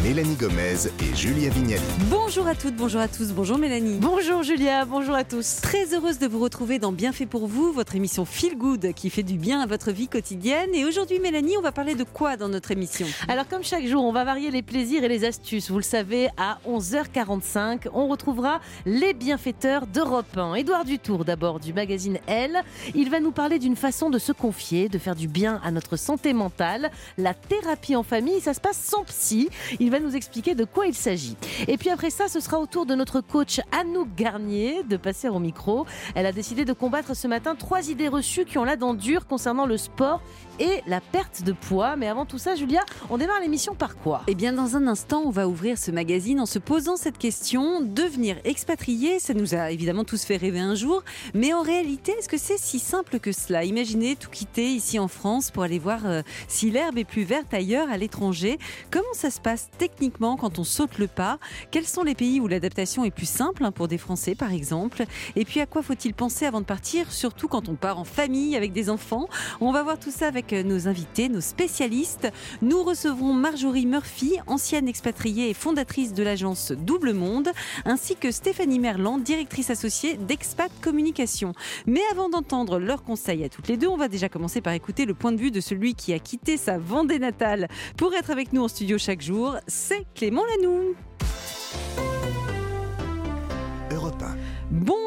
[0.00, 1.80] Mélanie Gomez et Julia Vignali.
[2.10, 3.98] Bonjour à toutes, bonjour à tous, bonjour Mélanie.
[4.00, 5.60] Bonjour Julia, bonjour à tous.
[5.60, 9.10] Très heureuse de vous retrouver dans Bien fait pour vous, votre émission Feel Good qui
[9.10, 10.70] fait du bien à votre vie quotidienne.
[10.74, 13.06] Et aujourd'hui Mélanie, on va parler de quoi dans notre émission?
[13.28, 15.70] Alors comme chaque jour, on va varier les plaisirs et les astuces.
[15.70, 20.54] Vous le savez, à 11h45, on retrouvera les bienfaiteurs d'Europe 1.
[20.54, 22.62] Édouard Dutour d'abord du magazine Elle.
[22.96, 25.96] Il va nous parler d'une façon de se confier, de faire du bien à notre
[25.96, 26.90] santé mentale.
[27.18, 29.48] La thérapie en famille, ça se passe sans psy.
[29.82, 31.36] Il va nous expliquer de quoi il s'agit.
[31.66, 35.28] Et puis après ça, ce sera au tour de notre coach Anouk Garnier de passer
[35.28, 35.86] au micro.
[36.14, 39.26] Elle a décidé de combattre ce matin trois idées reçues qui ont la dent dure
[39.26, 40.22] concernant le sport
[40.62, 41.96] et la perte de poids.
[41.96, 44.22] Mais avant tout ça, Julia, on démarre l'émission par quoi?
[44.28, 47.80] Eh bien, dans un instant, on va ouvrir ce magazine en se posant cette question.
[47.80, 51.02] Devenir expatrié, ça nous a évidemment tous fait rêver un jour,
[51.34, 53.64] mais en réalité, est-ce que c'est si simple que cela?
[53.64, 57.52] Imaginez tout quitter ici en France pour aller voir euh, si l'herbe est plus verte
[57.52, 58.58] ailleurs, à l'étranger.
[58.90, 61.38] Comment ça se passe techniquement quand on saute le pas?
[61.72, 65.04] Quels sont les pays où l'adaptation est plus simple hein, pour des Français, par exemple?
[65.34, 68.56] Et puis, à quoi faut-il penser avant de partir, surtout quand on part en famille
[68.56, 69.28] avec des enfants?
[69.60, 72.28] On va voir tout ça avec nos invités, nos spécialistes.
[72.60, 77.48] Nous recevrons Marjorie Murphy, ancienne expatriée et fondatrice de l'agence Double Monde,
[77.84, 81.54] ainsi que Stéphanie Merland, directrice associée d'Expat Communication.
[81.86, 85.04] Mais avant d'entendre leurs conseils à toutes les deux, on va déjà commencer par écouter
[85.04, 88.52] le point de vue de celui qui a quitté sa Vendée natale pour être avec
[88.52, 89.56] nous en studio chaque jour.
[89.66, 90.94] C'est Clément Lanoux.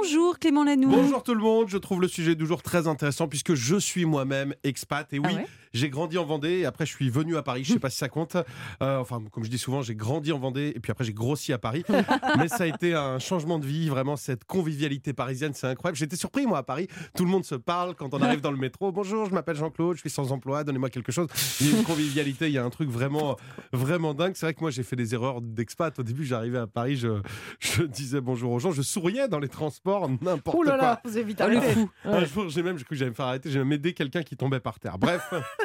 [0.06, 0.90] Bonjour Clément Lanoux.
[0.90, 4.06] Bonjour tout le monde, je trouve le sujet du jour très intéressant puisque je suis
[4.06, 7.36] moi-même expat et oui, Ah ouais j'ai grandi en Vendée et après je suis venu
[7.38, 8.36] à Paris, je sais pas si ça compte.
[8.82, 11.54] Euh, enfin, comme je dis souvent, j'ai grandi en Vendée et puis après j'ai grossi
[11.54, 11.84] à Paris.
[12.38, 15.98] Mais ça a été un changement de vie, vraiment cette convivialité parisienne, c'est incroyable.
[15.98, 18.58] J'étais surpris moi à Paris, tout le monde se parle quand on arrive dans le
[18.58, 18.92] métro.
[18.92, 21.28] Bonjour, je m'appelle Jean-Claude, je suis sans emploi, donnez-moi quelque chose.
[21.60, 23.36] Il y a une convivialité, il y a un truc vraiment
[23.74, 24.34] vraiment dingue.
[24.36, 25.98] C'est vrai que moi j'ai fait des erreurs d'expat.
[26.00, 27.22] Au début, j'arrivais à Paris, je,
[27.60, 30.88] je disais bonjour aux gens, je souriais dans les transports, n'importe Ouh là quoi.
[30.88, 31.74] là, vous avez vite arrêté.
[31.74, 31.90] fou.
[32.06, 34.24] Un jour, j'ai même, j'ai cru que j'allais me faire arrêter, j'ai même aidé quelqu'un
[34.24, 34.98] qui tombait par terre.
[34.98, 35.34] Bref.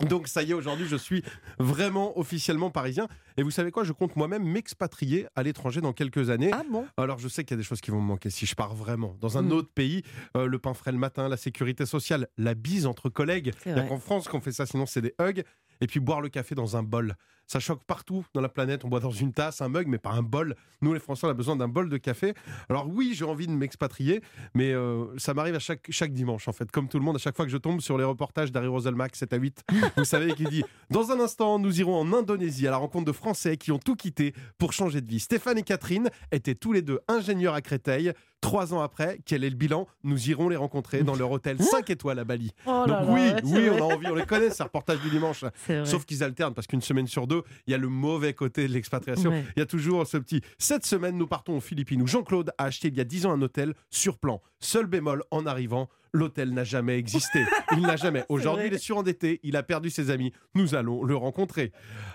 [0.00, 1.22] Donc ça y est, aujourd'hui, je suis
[1.58, 3.06] vraiment officiellement parisien.
[3.40, 6.50] Et vous savez quoi, je compte moi-même m'expatrier à l'étranger dans quelques années.
[6.52, 6.84] Ah bon?
[6.98, 8.74] Alors je sais qu'il y a des choses qui vont me manquer si je pars
[8.74, 9.52] vraiment dans un Mm.
[9.52, 10.02] autre pays.
[10.36, 13.54] euh, le pain frais le matin, la sécurité sociale, la bise entre collègues.
[13.64, 15.42] Il y a qu'en France qu'on fait ça, sinon c'est des hugs.
[15.80, 17.14] Et puis boire le café dans un bol.
[17.46, 18.84] Ça choque partout dans la planète.
[18.84, 20.54] On boit dans une tasse, un mug, mais pas un bol.
[20.82, 22.34] Nous, les Français, on a besoin d'un bol de café.
[22.68, 24.20] Alors oui, j'ai envie de m'expatrier,
[24.54, 26.70] mais euh, ça m'arrive à chaque, chaque dimanche, en fait.
[26.70, 29.16] Comme tout le monde, à chaque fois que je tombe sur les reportages d'Harry Roselmack
[29.16, 29.64] 7 à 8,
[29.96, 33.12] vous savez, qui dit «Dans un instant, nous irons en Indonésie à la rencontre de
[33.30, 36.82] Français qui ont tout quitté pour changer de vie.» Stéphane et Catherine étaient tous les
[36.82, 38.12] deux ingénieurs à Créteil.
[38.40, 39.86] Trois ans après, quel est le bilan?
[40.02, 42.50] Nous irons les rencontrer dans leur hôtel 5 étoiles à Bali.
[42.66, 45.10] Oh là Donc oui, c'est oui, on a envie, on les connaît, ces reportages du
[45.10, 45.44] dimanche.
[45.66, 45.84] C'est.
[45.84, 48.72] Sauf qu'ils alternent parce qu'une semaine sur deux, il y a le mauvais côté de
[48.72, 49.30] l'expatriation.
[49.30, 49.44] Ouais.
[49.56, 50.40] Il y a toujours ce petit.
[50.58, 53.32] Cette semaine, nous partons aux Philippines où Jean-Claude a acheté il y a 10 ans
[53.32, 54.42] un hôtel sur plan.
[54.58, 57.44] Seul bémol en arrivant, l'hôtel n'a jamais existé.
[57.76, 58.24] Il n'a jamais.
[58.28, 60.32] Aujourd'hui, il est surendetté, il a perdu ses amis.
[60.54, 61.72] Nous allons le rencontrer.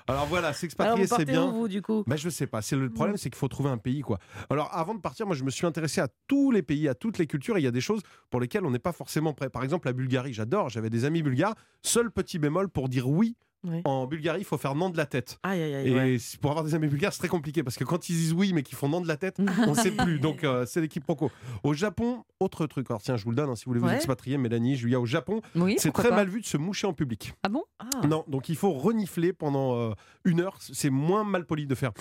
[0.07, 1.45] Alors voilà, s'expatrier, c'est bien.
[1.45, 2.03] où vous du coup?
[2.07, 2.61] Ben, je sais pas.
[2.61, 4.19] C'est le problème, c'est qu'il faut trouver un pays, quoi.
[4.49, 7.17] Alors, avant de partir, moi, je me suis intéressé à tous les pays, à toutes
[7.17, 7.57] les cultures.
[7.57, 9.49] Et il y a des choses pour lesquelles on n'est pas forcément prêt.
[9.49, 10.69] Par exemple, la Bulgarie, j'adore.
[10.69, 11.55] J'avais des amis bulgares.
[11.81, 13.35] Seul petit bémol pour dire oui.
[13.65, 13.81] Ouais.
[13.85, 15.39] En Bulgarie, il faut faire non de la tête.
[15.43, 15.87] Aïe aïe aïe.
[15.89, 16.17] Et ouais.
[16.41, 18.63] pour avoir des amis bulgares, c'est très compliqué parce que quand ils disent oui, mais
[18.63, 20.19] qu'ils font non de la tête, on ne sait plus.
[20.19, 21.31] Donc, euh, c'est l'équipe Proco.
[21.63, 22.89] Au Japon, autre truc.
[22.89, 23.95] Alors, tiens, je vous le donne hein, si vous voulez vous Ouais.
[23.95, 24.99] expatrier, Mélanie, Julia.
[24.99, 26.15] Au Japon, Oui, c'est très pas.
[26.15, 27.33] mal vu de se moucher en public.
[27.43, 27.63] Ah bon?
[27.79, 28.05] Ah.
[28.07, 29.91] Non, donc il faut renifler pendant euh,
[30.23, 30.57] une heure.
[30.59, 31.91] C'est moins mal poli de faire.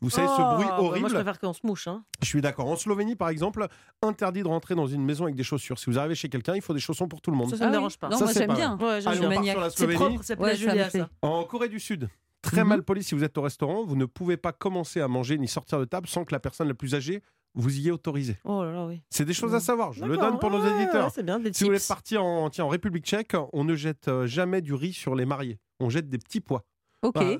[0.00, 1.00] Vous savez, Oh, ce bruit bah, horrible.
[1.00, 1.88] Moi je préfère qu'on se mouche.
[1.88, 2.02] Hein.
[2.22, 2.66] Je suis d'accord.
[2.68, 3.66] En Slovénie, par exemple,
[4.02, 5.78] interdit de rentrer dans une maison avec des chaussures.
[5.78, 7.50] Si vous arrivez chez quelqu'un, il faut des chaussons pour tout le monde.
[7.50, 7.72] Ça, ça Ah oui.
[7.72, 8.08] dérange pas.
[8.08, 8.78] Non, Ça, moi j'aime bien.
[8.80, 10.56] Ouais, Allez, on part sur la C'est propre, ça plaît
[11.00, 11.10] ça.
[11.22, 12.08] En Corée du Sud,
[12.42, 12.68] très Mhm.
[12.68, 15.48] mal poli si vous êtes au restaurant, vous ne pouvez pas commencer à manger ni
[15.48, 17.22] sortir de table sans que la personne la plus âgée
[17.54, 18.36] vous y ait autorisé.
[18.44, 19.02] Oh là là, oui.
[19.10, 21.12] C'est des choses à savoir, je le donne pour nos éditeurs.
[21.16, 24.26] ouais, bien, si vous voulez partir en, tiens, en République tchèque, on ne jette euh,
[24.26, 25.58] jamais du riz sur les mariés.
[25.80, 26.64] On jette des petits pois.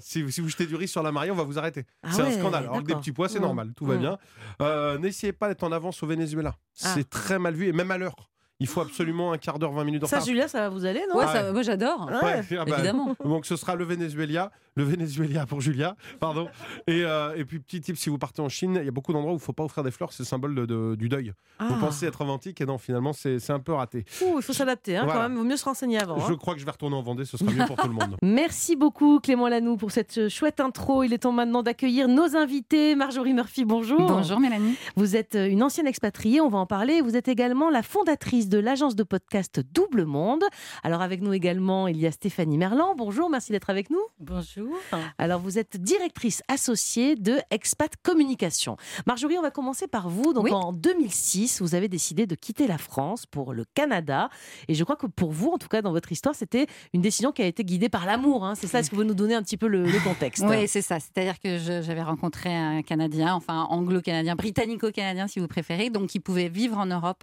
[0.00, 1.85] Si, si vous jetez du riz sur la mariée, on va vous arrêter.
[2.02, 2.64] Ah c'est un scandale.
[2.64, 4.17] Alors que des petits pois, c'est normal, tout va bien.
[4.62, 6.56] Euh, N'essayez pas d'être en avance au Venezuela.
[6.82, 6.93] Ah.
[6.94, 8.17] C'est très mal vu, et même à l'heure.
[8.61, 10.27] Il faut absolument un quart d'heure, 20 minutes de Ça, retard.
[10.29, 11.53] Julia, ça va vous aller, non Ouais, ça- ouais.
[11.53, 12.07] moi j'adore.
[12.11, 12.23] Ouais.
[12.29, 13.17] Ouais, ah bah, Évidemment.
[13.25, 16.49] donc ce sera le Venezuela, le Venezuela pour Julia, pardon.
[16.87, 19.12] Et, euh, et puis petit tip, si vous partez en Chine, il y a beaucoup
[19.12, 21.09] d'endroits où il ne faut pas offrir des fleurs, c'est le symbole de- de- du
[21.09, 21.33] deuil.
[21.59, 21.79] Vous Ah.
[21.81, 24.05] pensez être romantique et non, finalement c'est un peu raté.
[24.23, 25.21] Ouh, il faut s'adapter, hein, Voilà.
[25.23, 25.39] quand même.
[25.39, 26.17] Vaut mieux se renseigner avant.
[26.19, 26.25] hein.
[26.29, 28.17] Je crois que je vais retourner en Vendée, ce sera mieux pour tout le monde.
[28.23, 31.03] Merci beaucoup Clément Lanoux pour cette chouette intro.
[31.03, 32.95] Il est temps maintenant d'accueillir nos invités.
[32.95, 34.01] Marjorie Murphy, bonjour.
[34.07, 34.77] Bonjour Mélanie.
[34.97, 37.01] Vous êtes euh, une ancienne expatriée, on va en parler.
[37.01, 40.43] Vous êtes également la fondatrice de l'agence de podcast Double Monde.
[40.82, 42.94] Alors avec nous également, il y a Stéphanie Merlan.
[42.97, 44.00] Bonjour, merci d'être avec nous.
[44.19, 44.76] Bonjour.
[45.19, 48.76] Alors vous êtes directrice associée de Expat Communication.
[49.06, 50.32] Marjorie, on va commencer par vous.
[50.32, 50.52] Donc Oui.
[50.52, 54.29] en 2006, vous avez décidé de quitter la France pour le Canada.
[54.67, 57.31] Et je crois que pour vous, en tout cas dans votre histoire, c'était une décision
[57.31, 58.44] qui a été guidée par l'amour.
[58.44, 58.55] hein.
[58.56, 60.43] C'est ça, est-ce que vous nous donnez un petit peu le, le contexte?
[60.44, 60.99] Oui, c'est ça.
[60.99, 66.49] C'est-à-dire que j'avais rencontré un Canadien, enfin anglo-canadien, britannico-canadien si vous préférez, donc qui pouvait
[66.49, 67.23] vivre en Europe,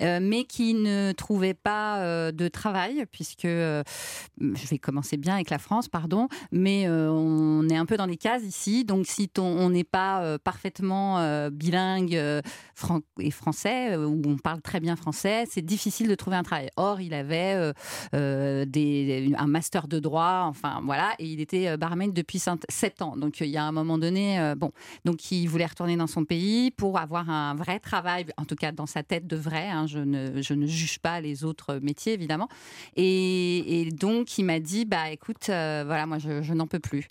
[0.00, 3.82] euh, mais qui ne trouvait pas euh, de travail, puisque euh,
[4.40, 8.06] je vais commencer bien avec la France, pardon, mais euh, on est un peu dans
[8.06, 8.84] les cases ici.
[8.84, 12.14] Donc si on n'est pas parfaitement bilingue
[13.18, 16.68] et français, où on parle très bien français, c'est difficile de trouver un travail.
[16.76, 17.72] Or, il avait
[18.12, 23.16] des, un master de droit, enfin voilà, et il était barmaid depuis 7 ans.
[23.16, 24.72] Donc il y a un moment donné, bon,
[25.04, 28.72] donc il voulait retourner dans son pays pour avoir un vrai travail, en tout cas
[28.72, 29.68] dans sa tête de vrai.
[29.68, 32.48] hein, je, ne, je ne juge pas les autres métiers évidemment.
[32.96, 37.08] Et, donc il m'a dit, bah écoute, euh, voilà, moi je, je n'en peux plus.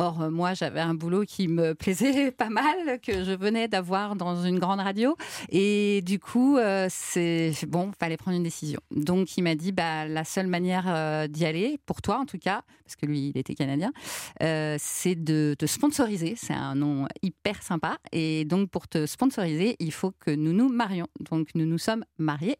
[0.00, 4.14] Or, euh, moi, j'avais un boulot qui me plaisait pas mal, que je venais d'avoir
[4.14, 5.16] dans une grande radio.
[5.48, 8.80] Et du coup, euh, c'est bon, fallait prendre une décision.
[8.92, 12.38] Donc, il m'a dit, bah, la seule manière euh, d'y aller, pour toi en tout
[12.38, 13.92] cas, parce que lui, il était canadien,
[14.40, 16.34] c'est de te sponsoriser.
[16.36, 17.98] C'est un nom hyper sympa.
[18.12, 21.08] Et donc, pour te sponsoriser, il faut que nous nous marions.
[21.30, 22.56] Donc, nous nous sommes mariés.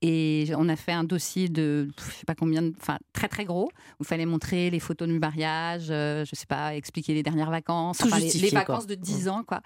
[0.00, 3.70] Et on a fait un dossier de, je sais pas combien, enfin, très très gros,
[3.98, 8.18] il fallait montrer les photos du mariage, je sais pas, expliquer les dernières vacances, enfin,
[8.18, 8.96] les, vacances quoi.
[8.96, 9.60] de 10 ans, quoi.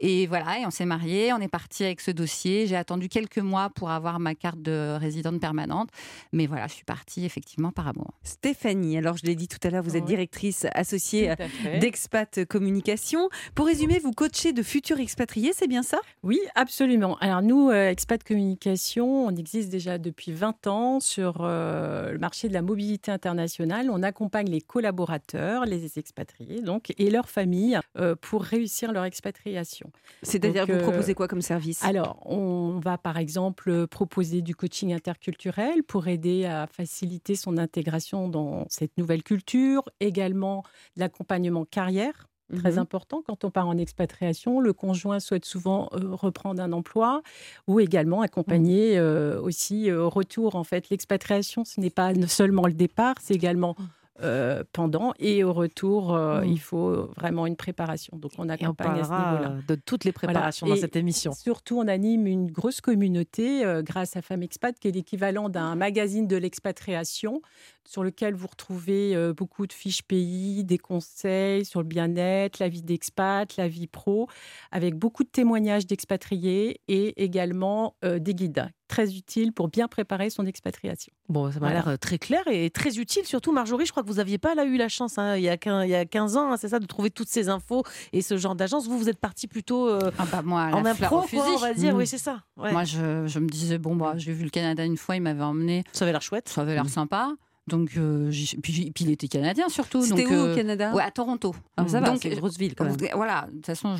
[0.00, 2.66] Et voilà, et on s'est mariés, on est parti avec ce dossier.
[2.66, 5.90] J'ai attendu quelques mois pour avoir ma carte de résidente permanente.
[6.32, 8.14] Mais voilà, je suis partie effectivement par amour.
[8.22, 11.78] Stéphanie, alors je l'ai dit tout à l'heure, vous êtes directrice associée fait.
[11.78, 13.28] d'Expat Communication.
[13.54, 15.98] Pour résumer, vous coachez de futurs expatriés, c'est bien ça?
[16.22, 17.18] Oui, absolument.
[17.18, 22.48] Alors nous, euh, Expat Communication, on existe déjà depuis 20 ans sur euh, le marché
[22.48, 23.90] de la mobilité internationale.
[23.90, 29.90] On accompagne les collaborateurs, les expatriés, donc, et leurs familles euh, pour réussir leur expatriation.
[30.22, 31.84] C'est-à-dire, vous euh, proposez quoi comme service?
[31.84, 38.28] Alors, on va par exemple proposer du coaching interculturel pour aider à faciliter son intégration
[38.28, 40.62] dans cette nouvelle culture, également
[40.96, 42.28] de l'accompagnement carrière.
[42.56, 42.78] Très Mhm.
[42.80, 47.22] important quand on part en expatriation, le conjoint souhaite souvent euh, reprendre un emploi
[47.66, 50.54] ou également accompagner euh, aussi euh, au retour.
[50.54, 53.74] En fait, l'expatriation, ce n'est pas seulement le départ, c'est également
[54.20, 56.48] euh, pendant et au retour, euh, Mhm.
[56.52, 58.18] il faut vraiment une préparation.
[58.18, 59.56] Donc on Et on accompagne à ce niveau-là.
[59.66, 60.32] de toutes les Voilà.
[60.34, 61.32] préparations dans Et cette émission.
[61.32, 65.74] Surtout, on anime une grosse communauté euh, grâce à Femmes Expat, qui est l'équivalent d'un
[65.76, 67.40] magazine de l'expatriation,
[67.88, 72.82] sur lequel vous retrouvez beaucoup de fiches pays, des conseils sur le bien-être, la vie
[72.82, 74.28] d'expat, la vie pro,
[74.70, 80.44] avec beaucoup de témoignages d'expatriés et également des guides très utiles pour bien préparer son
[80.44, 81.14] expatriation.
[81.30, 81.74] Bon, ça m'a Voilà.
[81.76, 83.24] l'air euh, très clair et très utile.
[83.24, 85.48] Surtout, Marjorie, je crois que vous n'aviez pas là, eu la chance, hein, il, y
[85.48, 87.84] a 15, il y a 15 ans, hein, c'est ça, de trouver toutes ces infos
[88.12, 88.86] et ce genre d'agence.
[88.86, 91.94] Vous, vous êtes parti plutôt euh, Ah bah moi, en impro, quoi, on va dire.
[91.94, 92.42] Oui, c'est ça.
[92.58, 92.70] Ouais.
[92.70, 95.42] Moi, je, je me disais, bon, bah, j'ai vu le Canada une fois, il m'avait
[95.42, 96.50] emmené, ça avait l'air chouette.
[96.50, 97.32] ça avait l'air sympa.
[97.68, 98.30] Donc, euh,
[98.60, 100.02] puis, il était canadien surtout.
[100.02, 100.92] C'était où euh, au Canada?
[100.94, 101.54] Ouais, à Toronto.
[101.76, 102.96] Ah, ça va, Donc, une grosse ville quand même.
[103.14, 103.94] Voilà, de toute façon,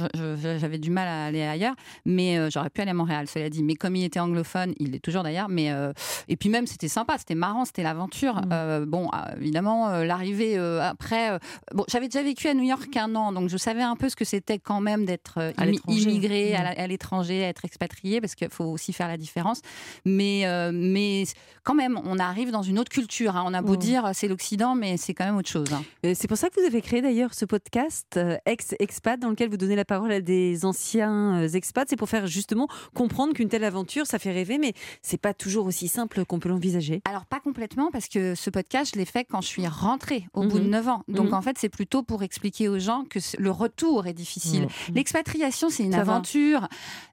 [0.59, 3.63] j'avais du mal à aller ailleurs, mais euh, j'aurais pu aller à Montréal, cela dit.
[3.63, 5.93] Mais comme il était anglophone, il est toujours d'ailleurs, mais euh,
[6.29, 8.35] et puis même c'était sympa, c'était marrant, c'était l'aventure.
[8.35, 8.49] Mm.
[8.53, 11.31] Euh, bon, euh, évidemment, euh, l'arrivée euh, après.
[11.31, 11.39] euh,
[11.73, 14.17] bon, j'avais déjà vécu à New York un an, donc je savais un peu ce
[14.17, 15.53] que c'était quand même d'être euh,
[15.89, 16.75] immigré à Mm.
[16.79, 19.61] à l'étranger, être expatrié, parce qu'il faut aussi faire la différence.
[20.05, 21.25] Mais euh, mais
[21.63, 23.37] quand même, on arrive dans une autre culture.
[23.37, 23.52] hein.
[23.53, 23.77] On a beau Mm.
[23.77, 25.67] dire c'est l'Occident, mais c'est quand même autre chose.
[25.73, 25.83] hein.
[26.15, 29.59] C'est pour ça que vous avez créé d'ailleurs ce podcast euh, Ex-Expat dans lequel vous
[29.59, 31.87] donnez la parole à des anciens euh, expats.
[31.91, 35.67] C'est pour faire justement comprendre qu'une telle aventure, ça fait rêver, mais c'est pas toujours
[35.67, 37.03] aussi simple qu'on peut l'envisager.
[37.05, 40.45] Alors pas complètement parce que ce podcast je l'ai fait quand je suis rentrée au
[40.47, 40.71] bout de Mhm.
[40.71, 41.03] 9 ans.
[41.09, 41.35] Donc Mhm.
[41.35, 44.63] en fait c'est plutôt pour expliquer aux gens que le retour est difficile.
[44.89, 44.95] Mm.
[44.95, 46.69] L'expatriation c'est une Ça aventure.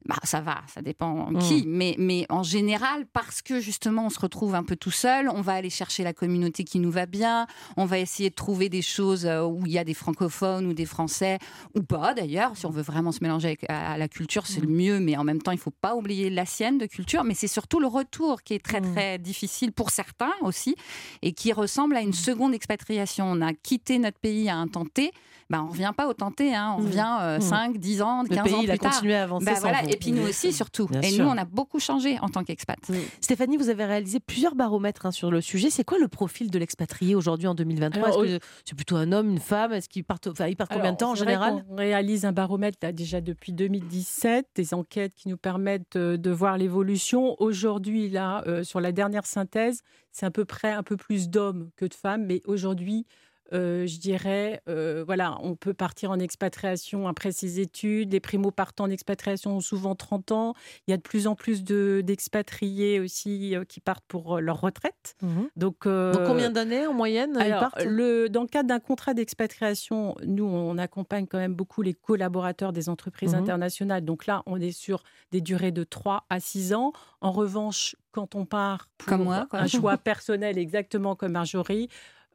[0.05, 1.39] Bah ça va, ça dépend Mhm.
[1.39, 5.27] qui, mais mais en général parce que justement on se retrouve un peu tout seul,
[5.29, 6.28] on va aller chercher la communauté
[6.65, 9.77] qui nous va bien, on va essayer de trouver des choses euh, où il y
[9.77, 11.39] a des francophones ou des français
[11.75, 14.62] ou pas d'ailleurs, si on veut vraiment se mélanger avec, à, à la culture, c'est
[14.62, 17.33] le mieux mais en même temps il faut pas oublier la sienne de culture, mais
[17.33, 18.93] c'est surtout le retour qui est très Mhm.
[18.93, 20.75] très difficile pour certains aussi
[21.21, 23.25] et qui ressemble à une seconde expatriation.
[23.29, 25.12] On a quitté notre pays à un temps T,
[25.50, 26.75] ben, on revient pas au temps T, hein.
[26.77, 27.41] on revient euh, Mhm.
[27.41, 28.91] 5, 10 ans, 15 Le pays, ans il a tard.
[28.91, 29.45] continué à avancer.
[29.45, 29.89] Bah sans voilà, vous.
[29.89, 30.86] et puis nous aussi surtout.
[30.88, 31.24] Bien et sûr.
[31.25, 32.77] nous, on a beaucoup changé en tant qu'expat.
[33.21, 35.69] Stéphanie, vous avez réalisé plusieurs baromètres hein, sur le sujet.
[35.69, 39.13] C'est quoi le profil de l'expatrié aujourd'hui en 2023 Alors, Est-ce que c'est plutôt un
[39.13, 39.71] homme, une femme?
[39.71, 41.63] Est-ce qu'ils partent, enfin, partent combien de temps en général?
[41.63, 46.29] qu'on réalise un baromètre là, déjà depuis 2017, des enquêtes qui nous permettent euh, de
[46.29, 47.41] voir l'évolution.
[47.41, 51.69] Aujourd'hui, là, euh, sur la dernière synthèse, c'est à peu près un peu plus d'hommes
[51.77, 53.05] que de femmes, mais aujourd'hui,
[53.53, 58.11] euh, je dirais, euh, voilà, on peut partir en expatriation après ses études.
[58.13, 60.53] Les primo partants en expatriation ont souvent 30 ans.
[60.87, 64.61] Il y a de plus en plus de- d'expatriés aussi euh, qui partent pour leur
[64.61, 65.15] retraite.
[65.21, 65.49] Mhm.
[65.55, 67.83] Donc, Donc combien d'années en moyenne ils alors, partent?
[67.85, 72.73] le, dans le cadre d'un contrat d'expatriation, nous, on accompagne quand même beaucoup les collaborateurs
[72.73, 73.41] des entreprises Mhm.
[73.41, 74.05] internationales.
[74.05, 76.93] Donc là, on est sur des durées de 3 à 6 ans.
[77.21, 79.59] En revanche, quand on part pour Comme moi, quoi.
[79.59, 81.89] un choix personnel, exactement comme Marjorie,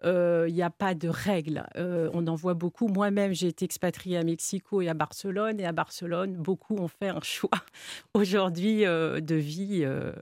[0.05, 1.65] il n'y a pas de règles.
[1.77, 2.89] Euh, on en voit beaucoup.
[2.89, 5.61] Moi-même, j'ai été expatriée à Mexico et à Barcelone.
[5.61, 7.51] Et à Barcelone, beaucoup ont fait un choix
[8.15, 10.13] aujourd'hui euh, de vie euh.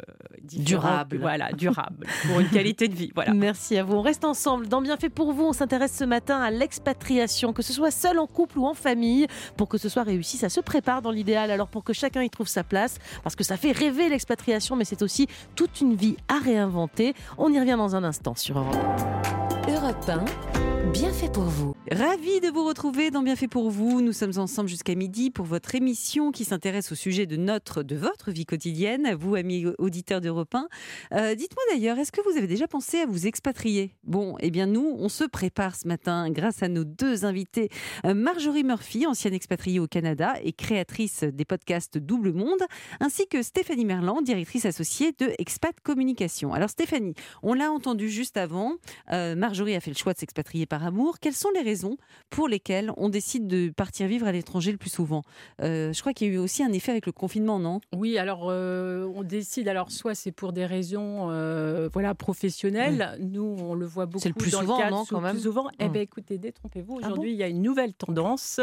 [0.42, 1.18] Durable.
[1.18, 2.06] Voilà, durable.
[2.26, 3.10] pour une qualité de vie.
[3.14, 3.32] Voilà.
[3.34, 3.94] Merci à vous.
[3.94, 4.68] On reste ensemble.
[4.68, 8.26] Dans Bienfait pour vous, on s'intéresse ce matin à l'expatriation, que ce soit seul en
[8.26, 9.26] couple ou en famille.
[9.56, 11.50] Pour que ce soit réussi, ça se prépare dans l'idéal.
[11.50, 14.84] Alors pour que chacun y trouve sa place, parce que ça fait rêver l'expatriation, mais
[14.84, 17.14] c'est aussi toute une vie à réinventer.
[17.38, 19.51] On y revient dans un instant sur Europe.
[19.82, 21.74] Europe 1, bien fait pour vous.
[21.90, 24.00] Ravi de vous retrouver dans Bienfait pour vous.
[24.00, 27.96] Nous sommes ensemble jusqu'à midi pour votre émission qui s'intéresse au sujet de notre, de
[27.96, 30.68] votre vie quotidienne, vous amis auditeurs d'Europe 1.
[31.12, 33.94] Euh, Dites-moi d'ailleurs, est-ce que vous avez déjà pensé à vous expatrier?
[34.04, 37.68] Bon, eh bien nous, on se prépare ce matin grâce à nos deux invités.
[38.06, 42.62] Euh, Marjorie Murphy, ancienne expatriée au Canada et créatrice des podcasts Double Monde,
[43.00, 46.54] ainsi que Stéphanie Merland, directrice associée de Expat Communication.
[46.54, 48.74] Alors Stéphanie, on l'a entendu juste avant,
[49.12, 51.18] euh, Marjorie a fait le choix de s'expatrier par amour.
[51.20, 51.98] Quelles sont les raisons
[52.30, 55.20] pour lesquelles on décide de partir vivre à l'étranger le plus souvent?
[55.60, 57.82] Euh, Je crois qu'il y a eu aussi un effet avec le confinement, non?
[57.94, 59.68] Oui, alors euh, on décide.
[59.68, 63.18] Alors soit c'est pour des raisons, euh, voilà, professionnelles.
[63.20, 65.34] Nous, on le voit beaucoup C'est le plus dans souvent, le cadre, non, quand même
[65.34, 65.68] plus souvent.
[65.78, 65.92] Eh Mm.
[65.92, 67.00] ben, écoutez, détrompez-vous.
[67.02, 68.58] Ah Aujourd'hui, il y a une nouvelle tendance.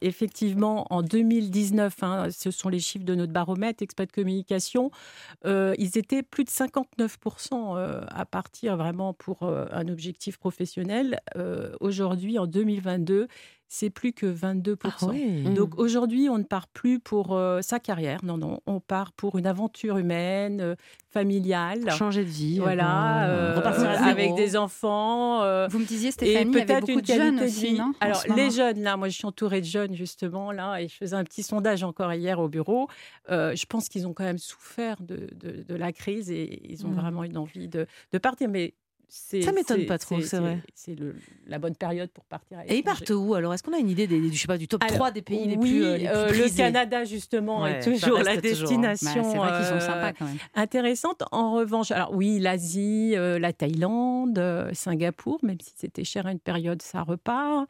[0.00, 4.90] Effectivement, en 2019, hein, ce sont les chiffres de notre baromètre Expat Communication.
[5.46, 10.97] euh, ils étaient plus de 59% euh, à partir vraiment pour un objectif professionnel.
[11.36, 13.28] Euh, Aujourd'hui, en 2022,
[13.70, 15.10] c'est plus que 22%.
[15.10, 15.42] oui.
[15.54, 19.36] Donc aujourd'hui, on ne part plus pour euh, sa carrière, non, non, on part pour
[19.36, 20.74] une aventure humaine, euh,
[21.10, 21.90] familiale.
[21.90, 22.58] Changer de vie.
[22.60, 25.42] Voilà, euh, euh, repartir avec des enfants.
[25.42, 27.78] euh, Vous me disiez, Stéphanie, peut-être beaucoup une de jeunes aussi, vie.
[27.78, 30.88] non en Alors, les jeunes, là, moi, je suis entourée de jeunes, justement, là, et
[30.88, 32.88] je faisais un petit sondage encore hier au bureau.
[33.30, 36.86] Euh, je pense qu'ils ont quand même souffert de, de- de la crise et ils
[36.86, 36.94] ont Mm.
[36.94, 38.48] vraiment une envie de, de partir.
[38.48, 38.72] Mais
[39.10, 40.58] Ça m'étonne c'est- pas trop, c'est vrai.
[40.74, 42.58] C'est le- la bonne période pour partir.
[42.58, 43.54] à Et ils partent où alors?
[43.54, 45.22] Est-ce qu'on a une idée des, du- je sais pas, du top Alors, 3 des
[45.22, 48.70] pays les plus, euh, les plus euh, le Canada justement Ouais, est toujours la toujours,
[48.70, 48.80] hein.
[48.82, 50.36] Bah, destination c'est vrai qu'ils sont euh, sympas quand même.
[50.54, 51.22] intéressante.
[51.32, 56.32] En revanche, alors oui, l'Asie, euh, la Thaïlande, euh, Singapour, même si c'était cher à
[56.32, 57.66] une période, ça repart.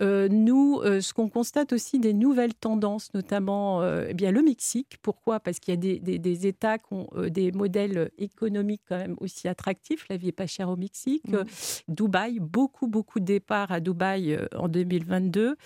[0.00, 4.42] Euh, nous, euh, ce qu'on constate aussi des nouvelles tendances, notamment euh, eh bien le
[4.42, 4.96] Mexique.
[5.02, 5.40] Pourquoi?
[5.40, 8.96] Parce qu'il y a des, des- des États qui ont euh, des modèles économiques quand
[8.96, 10.06] même aussi attractifs.
[10.08, 11.26] La vie est pas chère au Mexique.
[11.28, 11.34] Mhm.
[11.36, 11.44] Euh,
[11.88, 15.56] Dubaï, beaucoup beaucoup de départs à Dubaï euh, en 2022.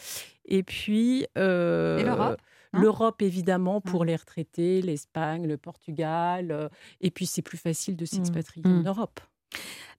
[0.46, 2.40] Et puis euh, Et l'Europe
[2.74, 6.50] L'Europe, évidemment, pour les retraités, l'Espagne, le Portugal.
[6.50, 6.70] euh,
[7.02, 8.78] et puis, c'est plus facile de s'expatrier Mm.
[8.78, 9.20] en Europe.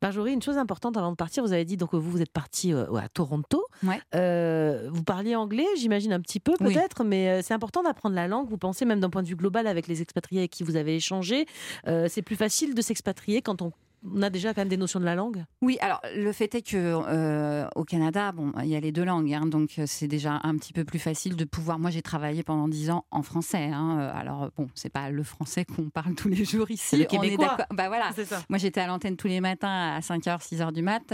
[0.02, 2.32] Marjorie, une chose importante avant de partir, vous avez dit donc que vous, vous êtes
[2.32, 3.64] parti euh, à Toronto.
[3.84, 4.02] Ouais.
[4.16, 6.74] Euh, vous parliez anglais, j'imagine un petit peu Oui.
[6.74, 8.50] peut-être, mais euh, c'est important d'apprendre la langue.
[8.50, 10.96] Vous pensez même d'un point de vue global avec les expatriés avec qui vous avez
[10.96, 11.46] échangé,
[11.88, 13.72] euh, c'est plus facile de s'expatrier quand on,
[14.06, 15.44] on a déjà quand même des notions de la langue.
[15.62, 19.04] Oui, alors le fait est que euh, au Canada, bon, il y a les deux
[19.06, 21.80] langues, hein, donc euh, c'est déjà un petit peu plus facile de pouvoir.
[21.80, 23.70] Moi, j'ai travaillé pendant dix ans en français.
[23.74, 26.98] hein, euh, alors bon, c'est pas le français qu'on parle tous les jours ici.
[26.98, 27.48] Le on est québécois.
[27.48, 27.66] d'accord.
[27.72, 28.12] Bah voilà.
[28.14, 28.42] Ça.
[28.50, 31.14] Moi, j'étais à l'antenne tous les matins à 5h, 6h du mat.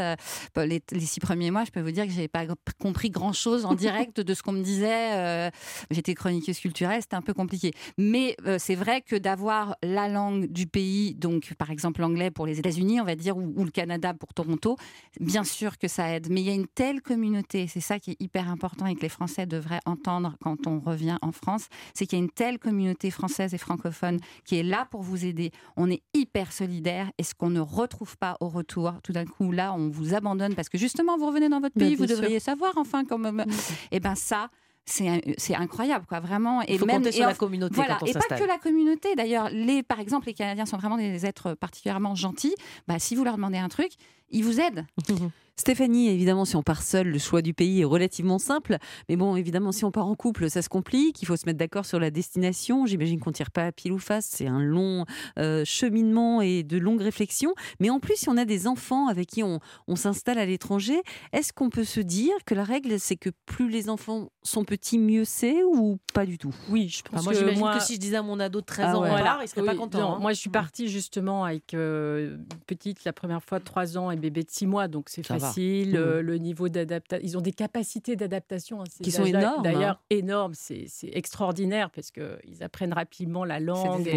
[0.57, 2.45] Les, les six premiers mois, je peux vous dire que j'ai pas
[2.79, 5.13] compris grand-chose en direct de ce qu'on me disait.
[5.13, 5.49] Euh,
[5.91, 7.71] j'étais chroniqueuse culturelle, c'était un peu compliqué.
[7.97, 12.45] Mais euh, c'est vrai que d'avoir la langue du pays, donc par exemple l'anglais pour
[12.45, 14.77] les États-Unis, on va dire, ou, ou le Canada pour Toronto,
[15.19, 16.27] bien sûr que ça aide.
[16.29, 19.01] Mais il y a une telle communauté, c'est ça qui est hyper important et que
[19.01, 22.59] les Français devraient entendre quand on revient en France, c'est qu'il y a une telle
[22.59, 25.51] communauté française et francophone qui est là pour vous aider.
[25.77, 29.51] On est hyper solidaires et ce qu'on ne retrouve pas au retour, tout d'un coup,
[29.51, 32.17] là, on vous abandonne parce que justement, vous revenez dans votre Bien, pays, vous sûr.
[32.17, 33.45] devriez savoir, enfin, quand même.
[33.91, 34.49] Et ben ça,
[34.89, 36.61] c'est incroyable, quoi, vraiment.
[36.63, 38.57] Et Il faut même compter sur la communauté voilà, quand on et pas que la
[38.57, 39.15] communauté.
[39.15, 42.55] D'ailleurs, les, par exemple, les Canadiens sont vraiment des êtres particulièrement gentils.
[42.87, 43.91] Bah, si vous leur demandez un truc,
[44.31, 44.85] ils vous aident.
[45.63, 48.77] Stéphanie, évidemment, si on part seul, le choix du pays est relativement simple.
[49.09, 51.21] Mais bon, évidemment, si on part en couple, ça se complique.
[51.21, 52.85] Il faut se mettre d'accord sur la destination.
[52.85, 54.25] J'imagine qu'on tire pas à pile ou face.
[54.31, 55.03] C'est un long
[55.37, 57.53] euh, cheminement et de longues réflexions.
[57.81, 61.01] Mais en plus, si on a des enfants avec qui on, on s'installe à l'étranger,
[61.33, 64.97] est-ce qu'on peut se dire que la règle, c'est que plus les enfants sont petits,
[64.97, 66.55] mieux c'est ou pas du tout?
[66.69, 67.77] Oui, je pense Enfin, moi, que moi...
[67.77, 69.09] que si je disais à mon ado de 13 Ah ans, ouais.
[69.09, 69.99] Voilà, il serait pas content.
[69.99, 70.19] non, hein.
[70.21, 74.15] Moi, je suis partie justement avec euh, petite la première fois de 3 ans et
[74.15, 75.48] bébé de 6 mois, donc c'est Ça va.
[75.49, 75.91] Facile.
[75.91, 75.95] Mmh.
[75.97, 79.61] euh, le niveau d'adaptation, ils ont des capacités d'adaptation hein, Qui sont énormes, hein.
[79.63, 80.53] D'ailleurs, énormes.
[80.53, 84.07] C'est extraordinaire parce qu'ils apprennent rapidement la langue.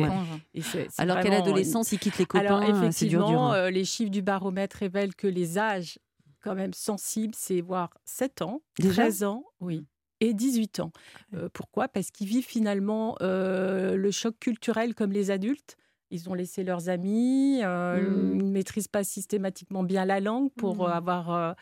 [0.55, 2.45] et- c'est Alors qu'à vraiment- l'adolescence, ils quittent les copains.
[2.47, 3.27] Alors euh, c'est dur, dur.
[3.29, 3.57] effectivement, hein.
[3.57, 5.99] euh, les chiffres du baromètre révèlent que les âges
[6.41, 9.85] quand même sensibles, c'est voir 7 ans, Déjà 13 ans, oui.
[10.21, 10.93] Et 18 ans.
[11.35, 11.89] Euh, pourquoi?
[11.89, 15.77] Parce qu'ils vivent finalement euh, le choc culturel comme les adultes.
[16.13, 18.33] Ils ont laissé leurs amis, euh, Mm.
[18.41, 20.81] ils ne maîtrisent pas systématiquement bien la langue pour Mm.
[20.83, 21.31] euh, avoir.
[21.33, 21.53] euh,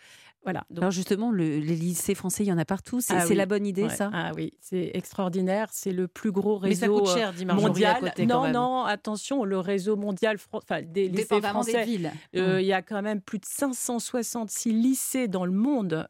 [0.42, 0.64] voilà.
[0.70, 3.02] Donc, Alors justement, le- les lycées français, il y en a partout.
[3.02, 3.34] C'est Ah oui.
[3.34, 3.88] la bonne idée, ouais.
[3.90, 4.08] ça?
[4.10, 5.68] Ah oui, c'est extraordinaire.
[5.70, 6.80] C'est le plus gros Mais réseau.
[6.80, 7.96] ça coûte cher, dit mondial.
[7.96, 12.12] à côté, non, non, attention, le réseau mondial, enfin, des lycées français, des villes.
[12.36, 16.08] euh, il y a quand même plus de 566 lycées dans le monde.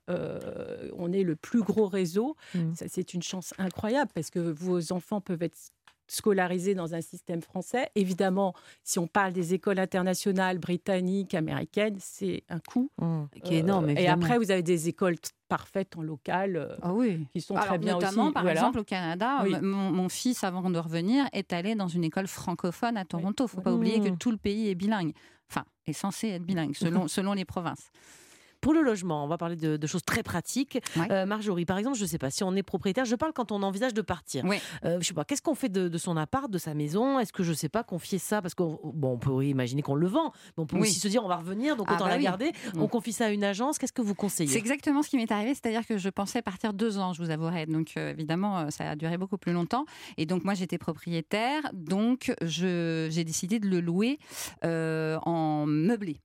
[0.96, 2.36] On est le plus gros réseau.
[2.74, 5.58] Ça, C'est une chance incroyable parce que vos enfants peuvent être
[6.10, 7.88] scolarisés dans un système français.
[7.94, 8.52] Évidemment,
[8.82, 12.90] si on parle des écoles internationales britanniques, américaines, c'est un coût.
[13.00, 13.22] Mmh.
[13.44, 15.14] Qui est énorme, Euh, et après, vous avez des écoles
[15.48, 17.26] parfaites en local euh, Ah oui.
[17.32, 18.32] qui sont Alors, très bien notamment, aussi.
[18.32, 18.60] par Voilà.
[18.60, 19.54] exemple, au Canada, Oui.
[19.62, 23.44] mon, mon fils, avant de revenir, est allé dans une école francophone à Toronto.
[23.44, 24.18] Il ne faut pas oublier que Mmh.
[24.18, 25.12] tout le pays est bilingue.
[25.48, 27.90] Enfin, est censé être bilingue, selon, selon les provinces.
[28.60, 30.78] Pour le logement, on va parler de, de choses très pratiques.
[30.96, 31.10] Ouais.
[31.10, 33.04] Euh, Marjorie, par exemple, je ne sais pas si on est propriétaire.
[33.04, 34.44] Je parle quand on envisage de partir.
[34.84, 35.24] Euh, je sais pas.
[35.24, 37.18] Qu'est-ce qu'on fait de, de son appart, de sa maison?
[37.18, 38.42] Est-ce que je sais pas confier ça?
[38.42, 40.82] Parce qu'on bon, on peut imaginer qu'on le vend, mais on peut Oui.
[40.82, 42.22] aussi se dire on va revenir, donc Ah autant bah la oui.
[42.24, 42.52] garder.
[42.74, 42.82] Mm.
[42.82, 43.78] On confie ça à une agence.
[43.78, 44.50] Qu'est-ce que vous conseillez?
[44.50, 47.30] C'est exactement ce qui m'est arrivé, c'est-à-dire que je pensais partir deux ans, je vous
[47.30, 47.66] avouerai.
[47.66, 49.84] Donc euh, évidemment, ça a duré beaucoup plus longtemps.
[50.18, 54.18] Et donc moi, j'étais propriétaire, donc j'ai décidé de le louer
[54.62, 56.20] en meublé.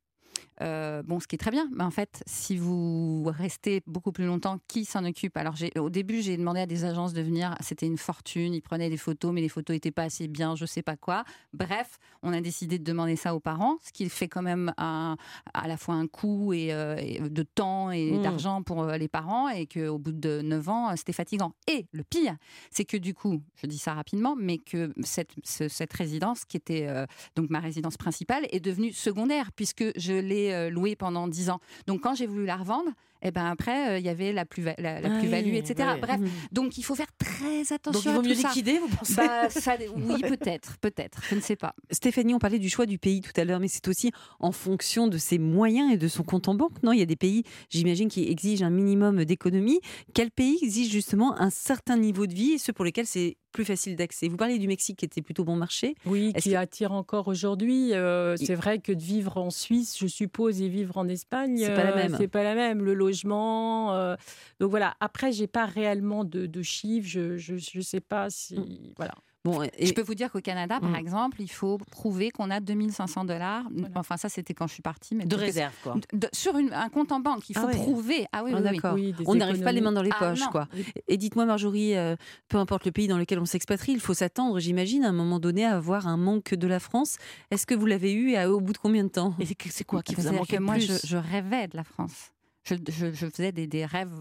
[0.62, 4.26] Euh, bon, ce qui est très bien, mais en fait, si vous restez beaucoup plus
[4.26, 5.36] longtemps, qui s'en occupe?
[5.38, 7.56] Alors, au début, j'ai demandé à des agences de venir.
[7.60, 8.54] C'était une fortune.
[8.54, 11.26] Ils prenaient des photos, mais les photos n'étaient pas assez bien, je sais pas quoi.
[11.54, 15.18] Bref, on a décidé de demander ça aux parents, ce qui fait quand même un,
[15.54, 18.22] à la fois un coût et, euh, et de temps et Mmh.
[18.22, 21.54] d'argent pour euh, les parents, et qu'au bout de 9 ans, c'était fatigant.
[21.68, 22.38] Et le pire,
[22.72, 26.56] c'est que du coup, je dis ça rapidement, mais que cette, ce- cette résidence, qui
[26.56, 31.28] était euh, donc ma résidence principale, est devenue secondaire, puisque je l'ai euh, louée pendant
[31.28, 31.60] 10 ans.
[31.88, 34.76] Donc quand j'ai voulu la revendre, et ben après, euh, il y avait la plus-value,
[34.80, 35.90] la, la Ah plus-value, oui, etc.
[35.94, 36.00] ouais.
[36.00, 36.28] Bref, Mmh.
[36.52, 38.50] donc il faut faire très attention Donc il vaut mieux ça.
[38.50, 41.74] liquider, vous pensez Bah, ça- oui, peut-être, peut-être, je ne sais pas.
[41.92, 45.08] Stéphanie, on parlait du choix du pays tout à l'heure, mais c'est aussi en fonction
[45.08, 46.82] de ses moyens et de son compte en banque.
[46.84, 49.80] Non, il y a des pays, j'imagine, qui exigent un minimum d'économie.
[50.14, 53.66] Quel pays exige justement un certain niveau de vie et ceux pour lesquels c'est plus
[53.66, 54.28] facile d'accès?
[54.28, 55.96] Vous parlez du Mexique qui était plutôt bon marché.
[56.06, 57.94] Oui, Est-ce qui que- attire encore aujourd'hui.
[57.94, 61.74] Euh, c'est vrai que de vivre en Suisse, je suppose, et vivre en Espagne, C'est
[61.74, 62.16] pas la euh, même.
[62.20, 62.84] C'est pas la même.
[62.84, 63.94] Le logement.
[63.94, 64.16] euh,
[64.60, 64.96] donc voilà.
[65.00, 67.08] Après, j'ai pas réellement de, de chiffres.
[67.08, 68.94] Je, je je sais pas si Mm.
[68.98, 69.14] voilà.
[69.44, 70.96] Bon, et Je peux vous dire qu'au Canada, par Mm.
[70.96, 73.64] exemple, il faut prouver qu'on a 2500 dollars.
[73.72, 73.94] Voilà.
[73.96, 75.14] Enfin, ça, c'était quand je suis partie.
[75.14, 75.96] Mais De que réserve, quoi.
[76.14, 77.76] de- sur une- un compte en banque, il Ah faut ouais.
[77.76, 78.26] prouver.
[78.32, 78.76] Ah oui, Ah, oui, oui.
[78.76, 78.94] d'accord.
[78.96, 80.48] Oui, on n'arrive pas les mains dans les Ah, poches, non.
[80.50, 80.68] quoi.
[81.08, 82.16] Et dites-moi, Marjorie, euh,
[82.50, 85.40] peu importe le pays dans lequel on s'expatrie, il faut s'attendre, j'imagine, à un moment
[85.40, 87.18] donné, à avoir un manque de la France.
[87.52, 89.36] Est-ce que vous l'avez eu et à- au bout de combien de temps?
[89.40, 91.02] Et c'est quoi qui vous a manqué moi, plus?
[91.04, 92.32] je, je rêvais de la France.
[92.68, 94.12] Je, je- je faisais des, des rêves.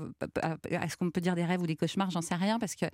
[0.70, 2.84] Est-ce qu'on peut dire des rêves ou des cauchemars J'en sais rien parce que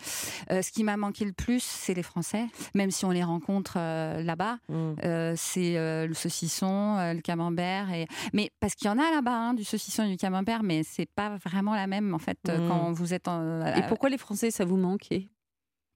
[0.50, 2.46] euh, ce qui m'a manqué le plus, c'est les Français.
[2.74, 4.92] Même si on les rencontre euh, là-bas, Mm.
[5.04, 5.74] euh, c'est
[6.06, 7.92] le saucisson, le camembert.
[7.92, 8.06] Et...
[8.32, 11.06] Mais parce qu'il y en a là-bas hein, du saucisson et du camembert, mais c'est
[11.10, 12.68] pas vraiment la même en fait Mm.
[12.68, 15.28] quand vous êtes en, Et pourquoi les Français, ça vous manquait?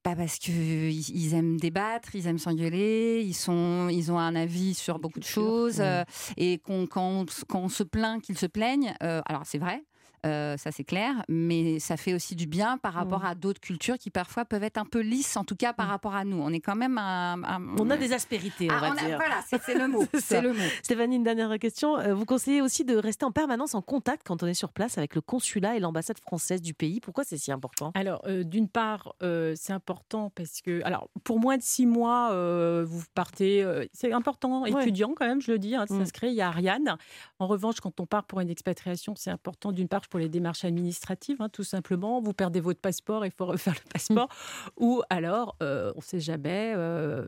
[0.04, 4.74] Pas parce que ils, aiment débattre, ils aiment s'engueuler, ils sont, ils ont un avis
[4.74, 6.04] sur beaucoup de choses, euh,
[6.36, 9.82] et qu'on- quand, on, quand on se plaint qu'ils se plaignent, euh, alors c'est vrai.
[10.24, 13.98] Euh, ça c'est clair, mais ça fait aussi du bien par rapport à d'autres cultures
[13.98, 16.38] qui parfois peuvent être un peu lisses, en tout cas par rapport à nous.
[16.40, 17.42] On est quand même un.
[17.44, 19.16] un- On a des aspérités, on Ah, va on a- dire.
[19.16, 20.04] voilà, c'est le mot.
[20.14, 20.40] C'est ça.
[20.40, 20.60] le mot.
[20.82, 21.98] Stéphanie, une dernière question.
[21.98, 24.98] Euh, Vous conseillez aussi de rester en permanence en contact quand on est sur place
[24.98, 27.00] avec le consulat et l'ambassade française du pays.
[27.00, 27.92] Pourquoi c'est si important?
[27.94, 32.30] Alors, euh, d'une part, euh, c'est important parce que, alors, pour moins de six mois,
[32.32, 33.62] euh, vous partez.
[33.62, 34.70] euh, c'est important, Ouais.
[34.82, 35.98] étudiant quand même, je le dis, hein, de Mm.
[35.98, 36.30] s'inscrire.
[36.30, 36.96] Il y a Ariane.
[37.38, 40.64] En revanche, quand on part pour une expatriation, c'est important d'une part pour les démarches
[40.64, 42.20] administratives, hein, tout simplement.
[42.20, 44.28] Vous perdez votre passeport, il faut refaire le passeport.
[44.78, 46.72] Ou alors, euh, on ne sait jamais.
[46.76, 47.26] euh,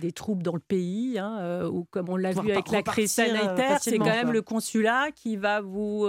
[0.00, 3.10] des troubles dans le pays, hein, euh, ou comme on l'a vu avec la crise
[3.10, 4.32] sanitaire, c'est quand même quoi.
[4.32, 6.06] le consulat qui va vous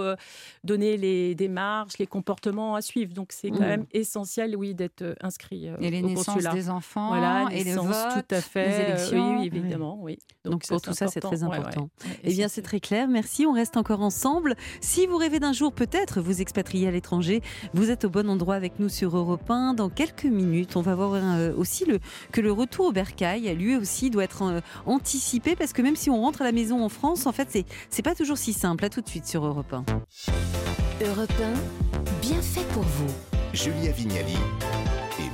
[0.62, 3.12] donner les démarches, les comportements à suivre.
[3.14, 3.66] Donc c'est quand Mhm.
[3.66, 6.52] même essentiel, oui, d'être inscrit Et les au naissances consulat.
[6.54, 8.68] des enfants, Voilà, et les naissance, votes, tout à fait.
[8.68, 9.38] les élections.
[9.40, 10.20] oui, évidemment, oui.
[10.44, 11.56] Donc, pour tout ça, c'est très ouais.
[11.56, 11.90] important.
[12.04, 13.08] Ouais, Eh bien, c'est très clair.
[13.08, 13.44] Merci.
[13.44, 14.54] On reste encore ensemble.
[14.80, 17.42] Si vous rêvez d'un jour peut-être vous expatrier à l'étranger,
[17.74, 19.74] vous êtes au bon endroit avec nous sur Europe 1.
[19.74, 21.98] Dans quelques minutes, on va voir euh, aussi le,
[22.32, 26.10] que le retour au bercail, lui aussi, doit être euh, anticipé parce que même si
[26.10, 28.84] on rentre à la maison en France, en fait, c'est c'est pas toujours si simple.
[28.84, 29.84] À tout de suite sur Europe 1.
[31.06, 33.12] Europe 1, bien fait pour vous.
[33.52, 34.36] Julia Vignali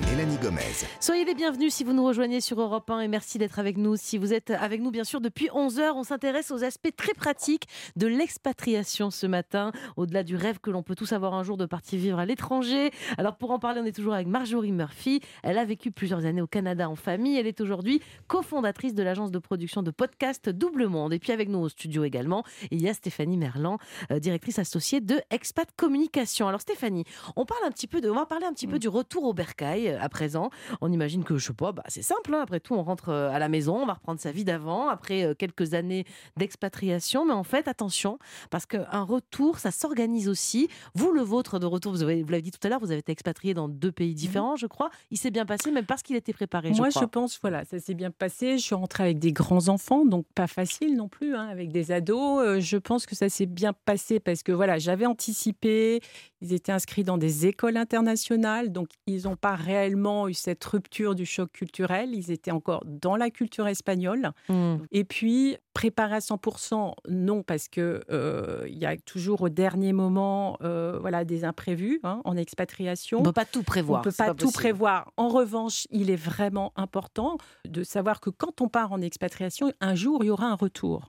[0.06, 0.60] Mélanie Gomez.
[1.00, 3.96] Soyez les bienvenus si vous nous rejoignez sur Europe 1 et merci d'être avec nous.
[3.96, 7.66] Si vous êtes avec nous, bien sûr, depuis 11h, on s'intéresse aux aspects très pratiques
[7.96, 11.66] de l'expatriation ce matin, au-delà du rêve que l'on peut tous avoir un jour de
[11.66, 12.92] partir vivre à l'étranger.
[13.18, 15.20] Alors pour en parler, on est toujours avec Marjorie Murphy.
[15.42, 17.36] Elle a vécu plusieurs années au Canada en famille.
[17.36, 21.14] Elle est aujourd'hui cofondatrice de l'agence de production de podcast Double Monde.
[21.14, 23.78] Et puis avec nous au studio également, il y a Stéphanie Merlan,
[24.12, 26.46] euh, directrice associée de Expat Communication.
[26.46, 28.88] Alors Stéphanie, on parle un petit peu de, on va parler un petit peu du
[28.88, 30.50] retour au bercail à présent.
[30.80, 32.34] On imagine que, je sais pas, bah, c'est simple.
[32.34, 32.40] hein.
[32.42, 35.24] Après tout, on rentre euh, à la maison, on va reprendre sa vie d'avant après
[35.24, 36.04] euh, quelques années
[36.36, 37.24] d'expatriation.
[37.26, 38.18] Mais en fait, attention,
[38.50, 40.68] parce qu'un retour, ça s'organise aussi.
[40.94, 43.00] Vous, le vôtre de retour, vous avez- vous l'avez dit tout à l'heure, vous avez
[43.00, 44.90] été expatrié dans deux pays différents, je crois.
[45.10, 46.70] Il s'est bien passé, même parce qu'il était préparé.
[46.78, 48.58] Moi, je, pense, voilà, ça s'est bien passé.
[48.58, 51.92] Je suis rentrée avec des grands enfants, donc pas facile non plus, hein, avec des
[51.92, 52.44] ados.
[52.44, 56.00] Euh, je pense que ça s'est bien passé parce que voilà, j'avais anticipé.
[56.42, 61.14] Ils étaient inscrits dans des écoles internationales, donc ils n'ont pas réellement eu cette rupture
[61.14, 62.10] du choc culturel.
[62.14, 64.30] Ils étaient encore dans la culture espagnole.
[64.48, 64.76] Hmm.
[64.92, 69.92] Et puis, préparer à 100%, non, parce que euh, il y a toujours au dernier
[69.92, 73.18] moment euh, voilà, des imprévus hein, en expatriation.
[73.18, 74.00] On peut pas tout prévoir.
[74.00, 75.12] On peut pas, tout prévoir.
[75.18, 77.36] En revanche, il est vraiment important
[77.68, 81.08] de savoir que quand on part en expatriation, un jour, il y aura un retour.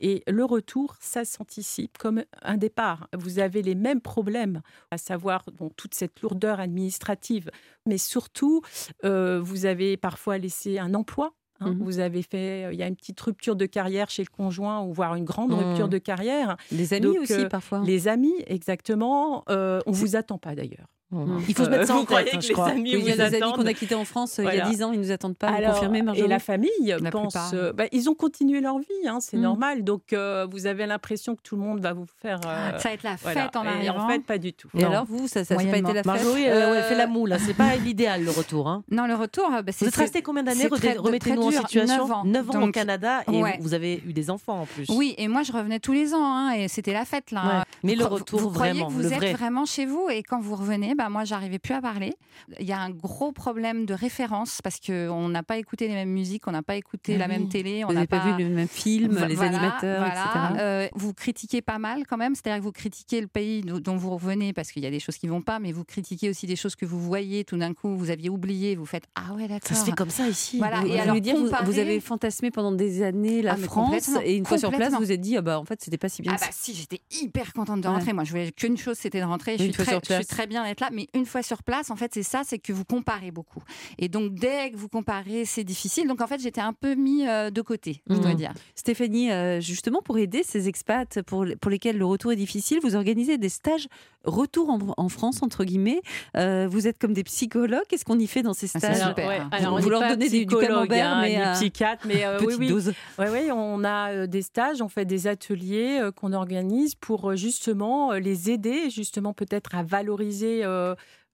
[0.00, 3.08] Et le retour, ça s'anticipe comme un départ.
[3.18, 7.50] Vous avez les mêmes problèmes, à savoir bon, toute cette lourdeur administrative,
[7.84, 8.62] mais surtout,
[9.04, 11.32] euh, vous avez parfois laissé un emploi.
[11.60, 11.72] Hein.
[11.72, 11.82] Mhm.
[11.82, 14.92] Vous avez fait, il y a une petite rupture de carrière chez le conjoint, ou
[14.92, 15.58] voire une grande Mhm.
[15.58, 16.56] rupture de carrière.
[16.72, 17.82] Les amis Donc, aussi, euh, parfois.
[17.84, 19.44] Les amis, exactement.
[19.50, 20.86] euh, on vous attend pas d'ailleurs.
[21.10, 21.38] Hmm.
[21.48, 22.68] Il faut se Euh, mettre ça en vous croyez tête, que je les crois.
[22.70, 24.48] amis Oui, il y a des amis qu'on a quittés en France euh, il y
[24.48, 24.70] a Voilà.
[24.70, 25.48] 10 ans, ils nous attendent pas.
[25.48, 29.18] Alors, confirmez, et la famille La pense, euh, bah, ils ont continué leur vie, hein,
[29.20, 29.40] c'est Mm.
[29.42, 29.84] normal.
[29.84, 32.40] Donc euh, vous avez l'impression que tout le monde va vous faire.
[32.46, 33.42] euh, Ça va être la voilà.
[33.42, 34.04] fête en Et arrivant.
[34.06, 34.68] En fait, pas du tout.
[34.74, 34.88] Et Non.
[34.90, 37.32] alors, vous, ça n'a pas été la fête Marjorie, euh, ouais, Euh, fait la moule.
[37.32, 37.38] hein.
[37.38, 38.68] C'est pas l'idéal le retour.
[38.68, 38.82] hein.
[38.90, 41.86] Non, le retour, euh, bah, c'est Vous êtes resté combien d'années Remettez-nous en situation.
[42.06, 42.24] Neuf ans.
[42.24, 44.86] 9 ans au Canada et vous avez eu des enfants en plus.
[44.88, 47.64] Oui, et moi je revenais tous les ans et c'était la fête là.
[47.82, 49.32] Mais le retour vous croyez vraiment, que vous le êtes vrai.
[49.34, 50.08] vraiment chez vous?
[50.10, 52.12] Et quand vous revenez, bah moi j'arrivais plus à parler.
[52.60, 55.94] Il y a un gros problème de référence parce que on n'a pas écouté les
[55.94, 57.30] mêmes musiques, on n'a pas écouté Ah la oui.
[57.32, 60.14] même télé, on n'a pas, vu le même film, les animateurs, voilà.
[60.50, 60.54] etc.
[60.60, 63.96] Euh, vous critiquez pas mal quand même, c'est-à-dire que vous critiquez le pays d'o- dont
[63.96, 66.46] vous revenez parce qu'il y a des choses qui vont pas, mais vous critiquez aussi
[66.46, 69.48] des choses que vous voyez tout d'un coup, vous aviez oublié, vous faites ah ouais
[69.48, 69.68] d'accord.
[69.68, 70.58] Ça se fait comme ça ici.
[70.58, 73.42] Voilà, Vous, et vous alors, voulez dire, vous, comparer- vous avez fantasmé pendant des années
[73.42, 75.64] la Ah, France et une fois sur place, vous vous êtes dit, ah bah en
[75.64, 77.94] fait, c'était pas si bien Ah bah si, j'étais hyper contente de Ouais.
[77.94, 78.12] rentrer.
[78.12, 79.56] Moi, je voulais qu'une chose, c'était de rentrer.
[79.58, 81.96] Je suis, très, je suis très bien d'être là, mais une fois sur place, en
[81.96, 83.62] fait, c'est ça, c'est que vous comparez beaucoup.
[83.98, 86.06] Et donc, dès que vous comparez, c'est difficile.
[86.08, 88.36] Donc, en fait, j'étais un peu mis euh, de côté, je dois Mhm.
[88.36, 88.52] dire.
[88.74, 92.96] Stéphanie, euh, justement pour aider ces expats pour, pour lesquels le retour est difficile, vous
[92.96, 93.88] organisez des stages
[94.24, 96.00] retour en, en France, entre guillemets.
[96.36, 97.82] Euh, vous êtes comme des psychologues.
[97.88, 99.28] Qu'est-ce qu'on y fait dans ces Ah, c'est stages super.
[99.28, 102.46] ouais, Vous- alors, leur donnez du- du camembert, hein, mais, euh, psychiatre, mais euh, oui,
[102.46, 102.68] Petite oui.
[102.68, 102.92] dose.
[103.18, 107.36] Oui, oui, on a euh, des stages, on fait des ateliers euh, qu'on organise pour
[107.36, 110.62] justement euh, les aider, justement peut-être à valoriser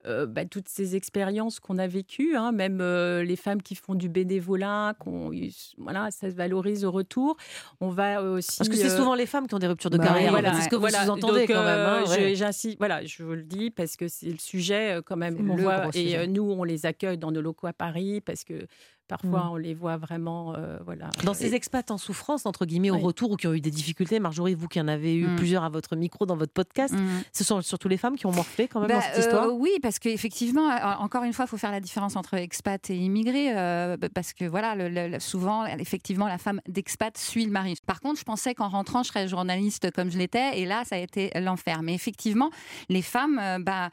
[0.06, 3.94] euh, bah, toutes ces expériences qu'on a vécues, hein, même euh, les femmes qui font
[3.94, 5.30] du bénévolat, qu'on,
[5.78, 7.36] voilà, ça se valorise au retour.
[7.80, 9.98] On va aussi Parce que c'est euh, souvent les femmes qui ont des ruptures de
[9.98, 10.30] bah, carrière.
[10.30, 11.04] voilà, c'est ce que vous voilà.
[11.04, 11.78] sous-entendez Donc, quand même.
[11.78, 15.50] hein, je- voilà, je vous le dis parce que c'est le sujet quand même.
[15.50, 18.66] On voit, et nous, on les accueille dans nos locaux à Paris parce que
[19.10, 19.50] parfois Mm.
[19.52, 21.10] on les voit vraiment, euh, voilà.
[21.24, 23.02] Dans ces expats en souffrance, entre guillemets, au Oui.
[23.02, 25.36] retour ou qui ont eu des difficultés, Marjorie, vous qui en avez eu Mm.
[25.36, 27.22] plusieurs à votre micro dans votre podcast, Mhm.
[27.32, 29.52] ce sont surtout les femmes qui ont morflé quand même Bah, dans cette euh, histoire
[29.52, 30.68] oui, parce qu'effectivement,
[31.00, 34.44] encore une fois, il faut faire la différence entre expat et immigré, euh, parce que
[34.44, 37.74] voilà, le- le- le- souvent, effectivement, la femme d'expat suit le mari.
[37.86, 40.94] Par contre, je pensais qu'en rentrant, je serais journaliste comme je l'étais, et là, ça
[40.96, 41.82] a été l'enfer.
[41.82, 42.50] Mais effectivement,
[42.88, 43.90] les femmes, euh, bah,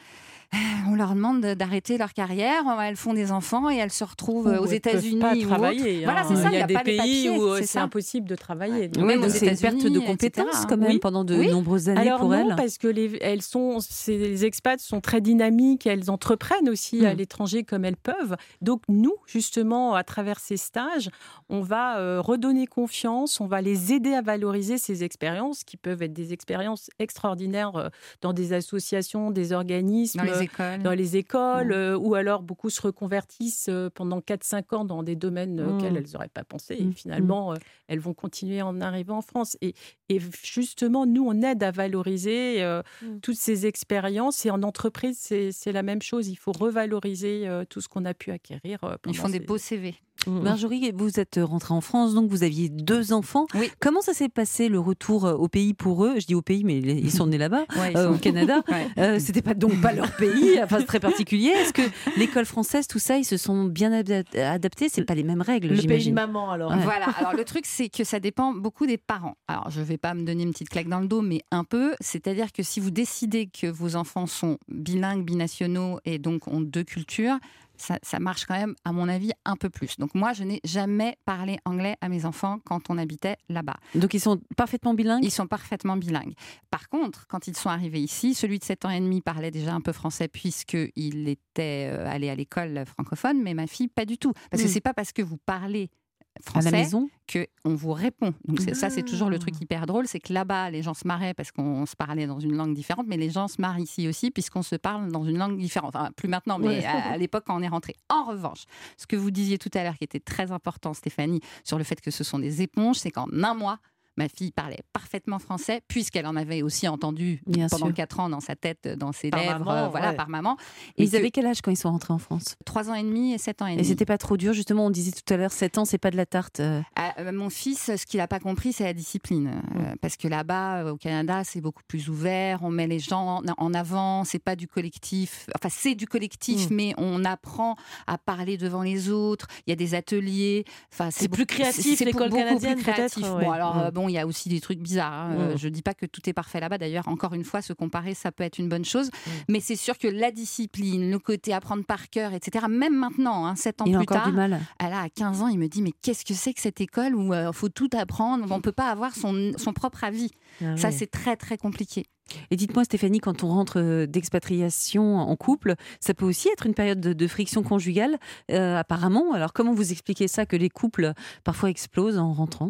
[0.90, 4.64] on leur demande d'arrêter leur carrière, elles font des enfants et elles se retrouvent Ou
[4.64, 6.04] aux États-Unis travailler.
[6.06, 6.26] Voilà, hein.
[6.28, 8.36] c'est ça, Il y a, des pas les pays papiers, où euh, c'est impossible de
[8.36, 8.90] travailler.
[8.96, 10.66] Oui, Même aux c'est une perte de États-Unis, compétences etc.
[10.70, 11.00] quand même Oui.
[11.00, 11.52] pendant de Oui.
[11.52, 12.56] nombreuses années Alors pour non, elles.
[12.56, 17.18] parce que les, elles sont, ces expats sont très dynamiques, elles entreprennent aussi à Mm.
[17.18, 18.36] l'étranger comme elles peuvent.
[18.62, 21.10] Donc nous, justement, à travers ces stages,
[21.50, 26.02] on va euh, redonner confiance, on va les aider à valoriser ces expériences qui peuvent
[26.02, 27.90] être des expériences extraordinaires euh,
[28.22, 30.84] dans des associations, des organismes, Dans les euh, écoles.
[30.84, 31.72] dans les écoles, Mm.
[31.72, 35.76] euh, ou alors beaucoup se reconvertissent euh, pendant 4-5 ans dans des domaines euh, Mm.
[35.76, 36.76] auxquels elles n'auraient pas pensé.
[36.80, 36.94] Et Mm.
[36.94, 39.58] finalement, euh, elles vont continuer en arrivant en France.
[39.62, 39.74] Et,
[40.10, 43.20] et justement, nous, on aide à valoriser euh, Mm.
[43.22, 44.46] toutes ces expériences.
[44.46, 46.28] Et en entreprise, c'est la même chose.
[46.28, 48.80] Il faut revaloriser euh, tout ce qu'on a pu acquérir.
[49.08, 49.96] Ils font des beaux CV.
[50.28, 53.46] Marjorie, vous êtes rentrée en France, donc vous aviez deux enfants.
[53.56, 53.70] Oui.
[53.80, 56.20] Comment ça s'est passé le retour euh, au pays pour eux?
[56.20, 58.62] Je dis au pays, mais ils sont nés là-bas, Ouais, euh, sont- au Canada.
[58.68, 58.88] Ouais.
[58.98, 61.50] Euh, C'était pas donc pas leur pays, enfin c'est très particulier.
[61.50, 61.82] Est-ce que
[62.18, 64.90] l'école française, tout ça, ils se sont bien adap- adaptés?
[64.90, 66.72] C'est pas les mêmes règles, Le pays de maman, alors.
[66.72, 66.84] Ouais.
[66.84, 67.06] Voilà.
[67.18, 69.36] Alors le truc, c'est que ça dépend beaucoup des parents.
[69.48, 71.94] Alors je vais pas me donner une petite claque dans le dos, mais un peu.
[72.02, 76.84] C'est-à-dire que si vous décidez que vos enfants sont bilingues, binationaux et donc ont deux
[76.84, 77.38] cultures,
[77.78, 79.98] ça, ça marche quand même, à mon avis, un peu plus.
[79.98, 83.78] Donc moi, je n'ai jamais parlé anglais à mes enfants quand on habitait là-bas.
[83.96, 85.24] Donc ils sont parfaitement bilingues?
[85.24, 86.34] Ils sont parfaitement bilingues.
[86.70, 89.74] Par contre, quand ils sont arrivés ici, celui de 7 ans et demi parlait déjà
[89.74, 94.18] un peu français puisqu'il était euh, allé à l'école francophone, mais ma fille, pas du
[94.18, 94.34] tout.
[94.52, 94.72] Parce que Mm.
[94.72, 95.90] c'est pas parce que vous parlez
[96.38, 97.10] à la français maison.
[97.28, 98.34] que on vous répond.
[98.46, 99.64] Donc ça, c'est toujours le truc Ah.
[99.64, 102.56] hyper drôle, c'est que là-bas, les gens se marraient parce qu'on se parlait dans une
[102.56, 105.58] langue différente, mais les gens se marrent ici aussi puisqu'on se parle dans une langue
[105.58, 105.96] différente.
[105.96, 107.96] Enfin, plus maintenant, mais à, à l'époque quand on est rentré.
[108.10, 108.64] En revanche,
[108.98, 112.00] ce que vous disiez tout à l'heure, qui était très important, Stéphanie, sur le fait
[112.02, 113.80] que ce sont des éponges, c'est qu'en un mois.
[114.18, 117.96] Ma fille parlait parfaitement français, puisqu'elle en avait aussi entendu Bien pendant sûr.
[117.96, 120.16] quatre ans dans sa tête, dans ses Par lèvres, maman, euh, voilà, ouais.
[120.16, 120.58] par maman.
[120.98, 122.56] Et ils que avaient quel âge quand ils sont rentrés en France?
[122.66, 123.82] Trois ans et demi et sept ans et demi.
[123.82, 124.86] Et c'était pas trop dur, justement.
[124.88, 126.60] On disait tout à l'heure, 7 ans, c'est pas de la tarte.
[126.60, 126.82] euh.
[126.96, 129.62] Ah, euh, mon fils, ce qu'il n'a pas compris, c'est la discipline.
[129.76, 132.60] Euh, parce que là-bas, euh, au Canada, c'est beaucoup plus ouvert.
[132.64, 134.24] On met les gens en- avant.
[134.24, 135.48] C'est pas du collectif.
[135.56, 136.74] Enfin, c'est du collectif, Mm.
[136.76, 137.76] mais on apprend
[138.08, 139.48] à parler devant les autres.
[139.68, 140.66] Il y a des ateliers.
[140.92, 143.24] Enfin, C'est plus créatif, c'est l'école canadienne, créatif.
[143.24, 143.56] peut-être, Bon, ouais.
[143.56, 143.92] alors, Mm.
[144.08, 145.14] Euh, bon, il y a aussi des trucs bizarres.
[145.14, 145.36] hein.
[145.38, 145.58] Euh, Mm.
[145.58, 146.78] Je dis pas que tout est parfait là-bas.
[146.78, 149.08] D'ailleurs, encore une fois, se comparer, ça peut être une bonne chose.
[149.08, 149.30] Mm.
[149.50, 153.56] Mais c'est sûr que la discipline, le côté apprendre par cœur, etc., même maintenant, hein,
[153.56, 154.60] sept ans Il a plus encore tard, du mal.
[154.80, 157.16] ah là, à 15 ans, il me dit Mais qu'est-ce que c'est que cette école
[157.16, 158.46] où il faut tout apprendre?
[158.50, 160.32] On ne peut pas avoir son, son propre avis.
[160.62, 162.06] Ah Ça, c'est très, très compliqué.
[162.52, 166.74] Et dites-moi, Stéphanie, quand on rentre euh, d'expatriation en couple, ça peut aussi être une
[166.74, 168.18] période de, de friction conjugale,
[168.52, 169.34] euh, apparemment.
[169.34, 172.70] Alors, comment vous expliquez ça que les couples parfois explosent en rentrant?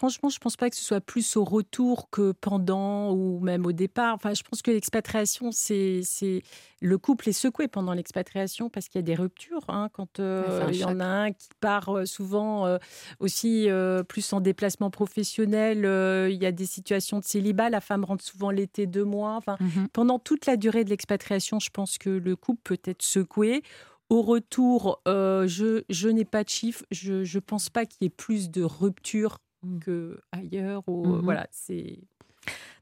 [0.00, 3.72] Franchement, je pense pas que ce soit plus au retour que pendant ou même au
[3.72, 4.14] départ.
[4.14, 6.00] Enfin, je pense que l'expatriation, c'est
[6.80, 9.62] le couple est secoué pendant l'expatriation parce qu'il y a des ruptures.
[9.68, 12.78] hein, quand euh, il y en a un qui part euh, souvent euh,
[13.18, 15.80] aussi euh, plus en déplacement professionnel,
[16.32, 17.68] il y a des situations de célibat.
[17.68, 19.34] La femme rentre souvent l'été deux mois.
[19.36, 19.58] Enfin,
[19.92, 23.62] pendant toute la durée de l'expatriation, je pense que le couple peut être secoué.
[24.08, 26.86] Au retour, euh, je, je n'ai pas de chiffres.
[26.90, 29.36] Je ne pense pas qu'il y ait plus de ruptures.
[29.80, 30.82] Que ailleurs.
[30.88, 31.20] Ou, Mhm.
[31.22, 31.98] Voilà, c'est.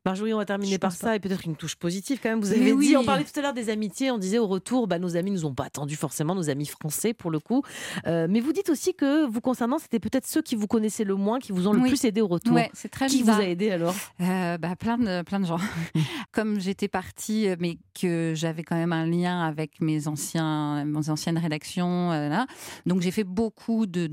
[0.08, 2.40] Marjorie, on va terminer Je par ça et peut-être une touche positive quand même.
[2.40, 2.96] Vous Mais avez dit, oui.
[2.96, 5.44] on parlait tout à l'heure des amitiés, on disait au retour, bah, nos amis nous
[5.44, 7.62] ont pas attendu forcément, nos amis français pour le coup.
[8.06, 11.14] Euh, mais vous dites aussi que vous concernant, c'était peut-être ceux qui vous connaissaient le
[11.14, 11.90] moins qui vous ont le Oui.
[11.90, 12.54] plus aidé au retour.
[12.54, 13.94] Ouais, c'est très Qui vous a aidé alors?
[14.22, 15.58] Euh, bah, plein, de, plein de gens.
[16.32, 21.10] Comme j'étais partie, euh, mais que j'avais quand même un lien avec mes, anciens, mes
[21.10, 22.46] anciennes rédactions, euh, là.
[22.86, 24.08] donc j'ai fait beaucoup de,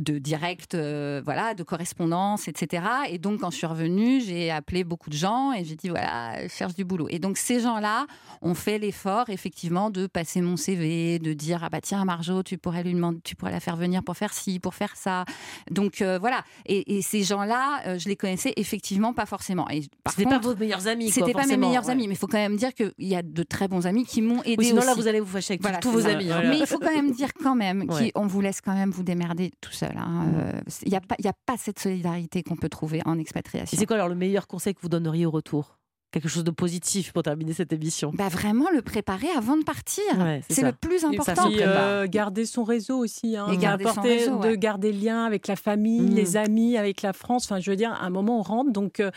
[0.00, 2.82] de directs, voilà, de correspondances, etc.
[3.10, 6.42] Et donc quand je suis revenue, j'ai appelé beaucoup de gens et j'ai dit voilà,
[6.46, 7.06] je cherche du boulot.
[7.10, 8.06] Et donc ces gens-là
[8.42, 12.58] ont fait l'effort effectivement de passer mon CV, de dire ah bah tiens Marjo, tu
[12.58, 15.24] pourrais lui demander, tu pourrais la faire venir pour faire ci, pour faire ça.
[15.70, 16.42] Donc euh, voilà.
[16.66, 19.68] Et, et ces gens-là, euh, je les connaissais effectivement pas forcément.
[19.70, 21.10] Et C'était pas vos meilleurs amis.
[21.10, 21.90] c'était pas mes meilleurs ouais.
[21.92, 24.22] amis, mais il faut quand même dire qu'il y a de très bons amis qui
[24.22, 26.10] m'ont aidé Oui, sinon là, vous allez vous fâcher avec Voilà, tous vos ça.
[26.10, 26.30] amis.
[26.30, 26.42] hein.
[26.44, 28.10] Mais il faut quand même dire quand même Ouais.
[28.12, 29.94] qu'on vous laisse quand même vous démerder tout seul.
[29.96, 30.26] hein.
[30.36, 33.18] Euh, Il n'y a, pas- il y a pas cette solidarité qu'on peut trouver en
[33.18, 33.76] Et expatriation.
[33.78, 35.75] c'est quoi alors le meilleur conseil que vous donneriez retour
[36.12, 38.10] Quelque chose de positif pour terminer cette émission.
[38.14, 40.04] Bah vraiment le préparer avant de partir.
[40.18, 41.48] Ouais, c'est le plus important.
[41.48, 41.74] Puis, prépare.
[41.78, 43.36] euh, garder son réseau aussi.
[43.36, 44.50] Hein, Et garder son réseau, ouais.
[44.50, 46.14] De garder le lien avec la famille, Mhm.
[46.14, 47.44] les amis, avec la France.
[47.46, 49.10] Enfin, je veux dire, à un moment, on rentre, donc euh,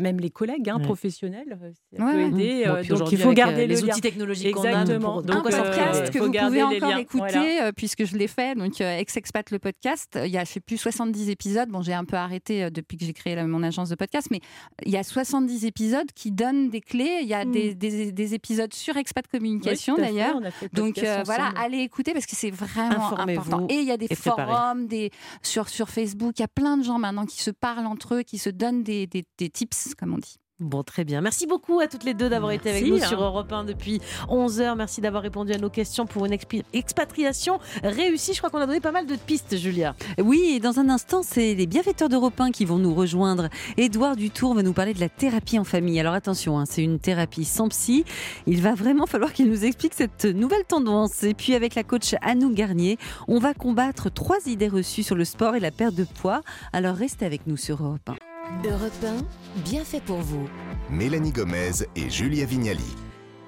[0.00, 0.84] même les collègues hein, Ouais.
[0.84, 2.26] professionnels, euh, ça Ouais, peut ouais.
[2.28, 2.64] aider.
[2.66, 3.92] Bon, euh, puis donc, il faut euh, garder les le lien.
[3.92, 4.68] outils technologiques qu'on a.
[4.82, 5.20] Exactement.
[5.22, 6.98] pour- un Donc, euh, podcast que vous pouvez encore liens.
[6.98, 7.66] écouter Voilà.
[7.66, 10.60] euh, puisque je l'ai fait donc euh, ex-expat le podcast il y a je sais
[10.60, 13.88] plus 70 épisodes bon j'ai un peu arrêté euh, depuis que j'ai créé mon agence
[13.88, 14.40] de podcast mais
[14.84, 17.18] il y a 70 épisodes qui donne des clés.
[17.22, 17.50] Il y a Mm.
[17.52, 20.40] des, des- des épisodes sur Expat Communication Oui, d'ailleurs.
[20.72, 23.66] Donc euh, voilà, allez écouter parce que c'est vraiment important.
[23.68, 25.10] Et il y a des forums, des
[25.42, 26.34] sur sur Facebook.
[26.38, 28.82] Il y a plein de gens maintenant qui se parlent entre eux, qui se donnent
[28.82, 30.36] des, des, des tips, comme on dit.
[30.58, 31.20] Bon, très bien.
[31.20, 33.06] Merci beaucoup à toutes les deux d'avoir été avec nous hein.
[33.06, 34.74] sur Europe 1 depuis 11h.
[34.74, 36.34] Merci d'avoir répondu à nos questions pour une
[36.72, 38.32] expatriation réussie.
[38.32, 39.94] Je crois qu'on a donné pas mal de pistes, Julia.
[40.18, 43.50] Oui, et dans un instant, c'est les bienfaiteurs d'Europe 1 qui vont nous rejoindre.
[43.76, 46.00] Édouard Dutour va nous parler de la thérapie en famille.
[46.00, 48.06] Alors attention, hein, c'est une thérapie sans psy.
[48.46, 51.22] Il va vraiment falloir qu'il nous explique cette nouvelle tendance.
[51.22, 52.96] Et puis avec la coach Anou Garnier,
[53.28, 56.40] on va combattre trois idées reçues sur le sport et la perte de poids.
[56.72, 58.25] Alors restez avec nous sur Europe 1.
[58.64, 60.48] Europe 1, bien fait pour vous.
[60.88, 62.94] Mélanie Gomez et Julia Vignali.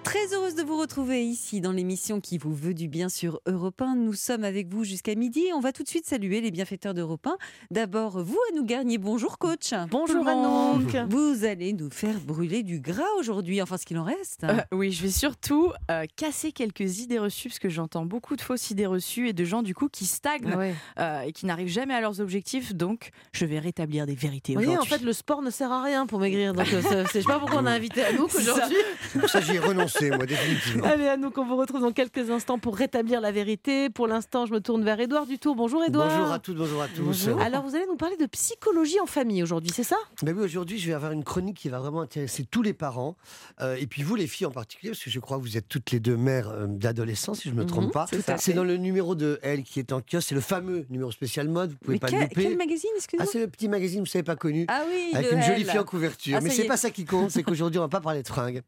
[0.09, 3.83] Très heureuse de vous retrouver ici dans l'émission qui vous veut du bien sur Europe
[3.83, 3.95] 1.
[3.97, 5.45] Nous sommes avec vous jusqu'à midi.
[5.55, 7.37] On va tout de suite saluer les bienfaiteurs d'Europe 1.
[7.71, 8.97] D'abord, vous, Anou Garnier.
[8.97, 9.75] Bonjour, coach.
[9.91, 10.27] Bonjour.
[10.27, 10.97] Anouk.
[11.11, 14.45] Vous allez nous faire brûler du gras aujourd'hui, enfin ce qu'il en reste.
[14.45, 18.41] Euh, oui, je vais surtout euh, casser quelques idées reçues parce que j'entends beaucoup de
[18.41, 20.75] fausses idées reçues et de gens du coup qui stagnent Ouais.
[21.01, 22.75] euh, et qui n'arrivent jamais à leurs objectifs.
[22.75, 25.01] Donc, je vais rétablir des vérités Vous voyez, en aujourd'hui.
[25.01, 26.55] fait, le sport ne sert à rien pour maigrir.
[26.55, 26.81] Donc, je
[27.13, 28.79] sais pas pourquoi on a invité Anouk aujourd'hui.
[29.27, 29.59] Ça, j'y ai
[30.01, 30.85] renoncé, moi, définitivement.
[30.85, 33.91] Allez, Anouk, on vous retrouve dans quelques instants pour rétablir la vérité.
[33.91, 35.55] Pour l'instant, je me tourne vers Édouard Dutour.
[35.57, 36.09] Bonjour, Édouard.
[36.09, 37.03] Bonjour à toutes, bonjour à tous.
[37.03, 37.41] Bonjour.
[37.41, 39.97] Alors, vous allez nous parler de psychologie en famille aujourd'hui, c'est ça?
[40.23, 43.17] Ben oui, aujourd'hui, je vais avoir une chronique qui va vraiment intéresser tous les parents,
[43.61, 45.69] euh, et puis vous, les filles en particulier, parce que je crois que vous êtes
[45.69, 48.07] toutes les deux mères euh, d'adolescents, si je ne me trompe Mhm, pas.
[48.39, 51.49] c'est dans le numéro de Elle qui est en kiosque, c'est le fameux numéro spécial
[51.49, 52.43] mode, vous pouvez Mais pas quel, le louper.
[52.43, 54.65] quel magazine, ah, excusez-moi c'est le petit magazine, vous savez pas connu.
[54.69, 56.37] Ah oui, Avec une jolie fille en couverture.
[56.37, 56.67] Ah, mais c'est est.
[56.69, 58.63] pas ça qui compte, c'est qu'aujourd'hui, on va pas parler de fringues.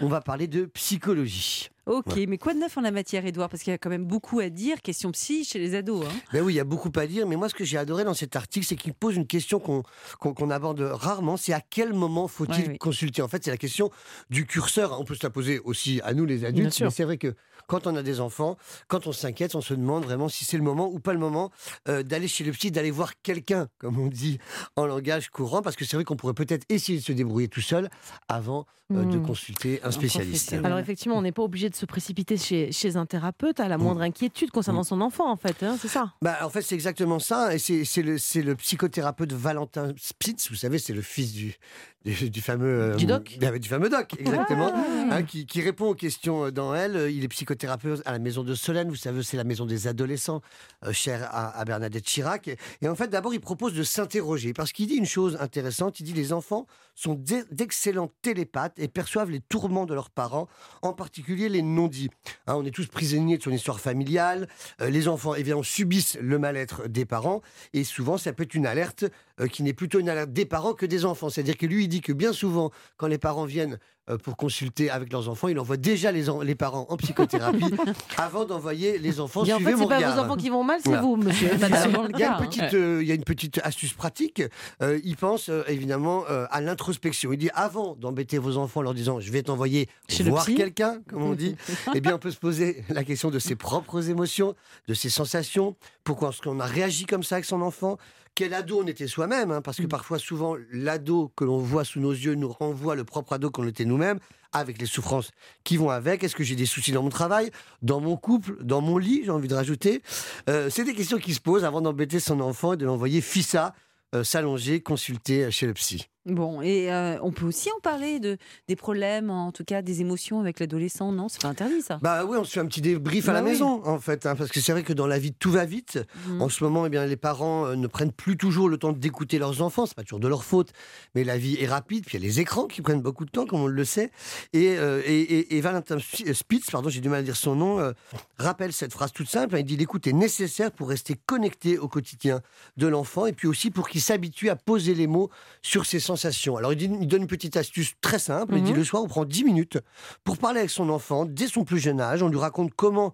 [0.00, 1.68] On va parler de psychologie.
[1.86, 4.04] Ok, mais quoi de neuf en la matière, Edouard Parce qu'il y a quand même
[4.06, 4.82] beaucoup à dire.
[4.82, 6.04] Question psy chez les ados.
[6.04, 6.12] hein.
[6.32, 8.12] Ben oui, il y a beaucoup à dire, mais moi, ce que j'ai adoré dans
[8.14, 12.62] cet article, c'est qu'il pose une question qu'on aborde rarement, c'est à quel moment faut-il
[12.64, 12.78] Ouais, oui.
[12.78, 13.22] consulter?
[13.22, 13.90] En fait, c'est la question
[14.30, 15.00] du curseur.
[15.00, 17.34] On peut se la poser aussi à nous, les adultes, mais c'est vrai que
[17.66, 18.56] quand on a des enfants,
[18.88, 21.50] quand on s'inquiète, on se demande vraiment si c'est le moment ou pas le moment
[21.88, 24.38] euh, d'aller chez le psy, d'aller voir quelqu'un, comme on dit
[24.76, 27.60] en langage courant, parce que c'est vrai qu'on pourrait peut-être essayer de se débrouiller tout
[27.60, 27.90] seul
[28.28, 29.26] avant euh, de Hmm.
[29.26, 30.52] consulter un spécialiste.
[30.62, 33.78] Alors effectivement, on n'est pas obligé de se précipiter chez, chez un thérapeute à la
[33.78, 36.12] moindre inquiétude concernant son enfant, en fait, hein, c'est ça?
[36.22, 37.52] Bah, en fait, c'est exactement ça.
[37.52, 41.56] Et c'est le, psychothérapeute Valentin Spitz, vous savez, c'est le fils du,
[42.04, 42.94] du, du fameux.
[42.96, 43.36] Du doc?
[43.40, 44.70] Du fameux doc, exactement.
[44.72, 45.16] Ah.
[45.16, 47.10] hein, qui, qui répond aux questions euh, dans elle.
[47.10, 50.42] Il est psychothérapeute à la maison de Solène, vous savez, c'est la maison des adolescents,
[50.84, 52.48] euh, chère à, Bernadette Chirac.
[52.82, 55.98] Et, en fait, d'abord, il propose de s'interroger, parce qu'il dit une chose intéressante.
[56.00, 60.48] Il dit les enfants sont d'e- d'excellents télépathes et perçoivent les tourments de leurs parents,
[60.82, 62.10] en particulier les non-dits.
[62.46, 64.48] Hein, on est tous prisonniers de son histoire familiale.
[64.82, 67.40] Euh, les enfants, évidemment, subissent le mal-être des parents.
[67.72, 69.04] Et souvent, ça peut être une alerte
[69.40, 71.30] euh, qui n'est plutôt une alerte des parents que des enfants.
[71.30, 73.78] C'est-à-dire que lui, il dit que bien souvent, quand les parents viennent
[74.22, 77.64] pour consulter avec leurs enfants, il envoie déjà les, en- les parents en psychothérapie
[78.16, 80.14] avant d'envoyer les enfants Et en suivez fait, c'est pas regard.
[80.14, 81.50] vos enfants qui vont mal, c'est vous, monsieur.
[81.52, 82.36] Il y, a une hein.
[82.38, 84.42] petite, euh, il y a une petite astuce pratique.
[84.82, 87.32] Euh, il pense euh, évidemment euh, à l'introspection.
[87.32, 89.88] Il dit avant d'embêter vos enfants en leur disant je vais t'envoyer
[90.20, 91.56] voir quelqu'un, comme on dit,
[91.94, 94.54] eh bien on peut se poser la question de ses propres émotions,
[94.86, 95.74] de ses sensations.
[96.04, 97.98] Pourquoi est-ce qu'on a réagi comme ça avec son enfant
[98.36, 102.00] quel ado on était soi-même, hein, parce que parfois, souvent, l'ado que l'on voit sous
[102.00, 104.20] nos yeux nous renvoie le propre ado qu'on était nous-mêmes,
[104.52, 105.30] avec les souffrances
[105.64, 106.22] qui vont avec.
[106.22, 109.30] Est-ce que j'ai des soucis dans mon travail, dans mon couple, dans mon lit, j'ai
[109.30, 110.02] envie de rajouter
[110.50, 113.74] Euh, C'est des questions qui se posent avant d'embêter son enfant et de l'envoyer fissa,
[114.14, 116.08] euh, s'allonger, consulter chez le psy.
[116.26, 118.36] Bon, et euh, on peut aussi en parler de,
[118.66, 121.28] des problèmes, en tout cas des émotions avec l'adolescent, non?
[121.28, 121.98] C'est pas interdit ça.
[122.02, 123.50] Bah oui, on se fait un petit débrief à Bah la oui.
[123.52, 126.00] maison, en fait, hein, parce que c'est vrai que dans la vie, tout va vite.
[126.28, 126.42] Mhm.
[126.42, 129.38] En ce moment, eh bien, les parents euh, ne prennent plus toujours le temps d'écouter
[129.38, 129.86] leurs enfants.
[129.86, 130.72] C'est pas toujours de leur faute,
[131.14, 132.04] mais la vie est rapide.
[132.04, 134.10] Puis il y a les écrans qui prennent beaucoup de temps, comme on le sait.
[134.52, 137.54] Et, euh, et, et- et Valentin Spi- Spitz, pardon, j'ai du mal à dire son
[137.54, 137.92] nom, euh,
[138.38, 139.56] rappelle cette phrase toute simple.
[139.58, 142.40] Il dit l'écoute est nécessaire pour rester connecté au quotidien
[142.76, 145.30] de l'enfant, et puis aussi pour qu'il s'habitue à poser les mots
[145.62, 146.15] sur ses sensations.
[146.56, 148.54] Alors il, dit- il donne une petite astuce très simple.
[148.56, 148.78] Il dit Mhm.
[148.78, 149.78] le soir, on prend 10 minutes
[150.24, 152.22] pour parler avec son enfant dès son plus jeune âge.
[152.22, 153.12] On lui raconte comment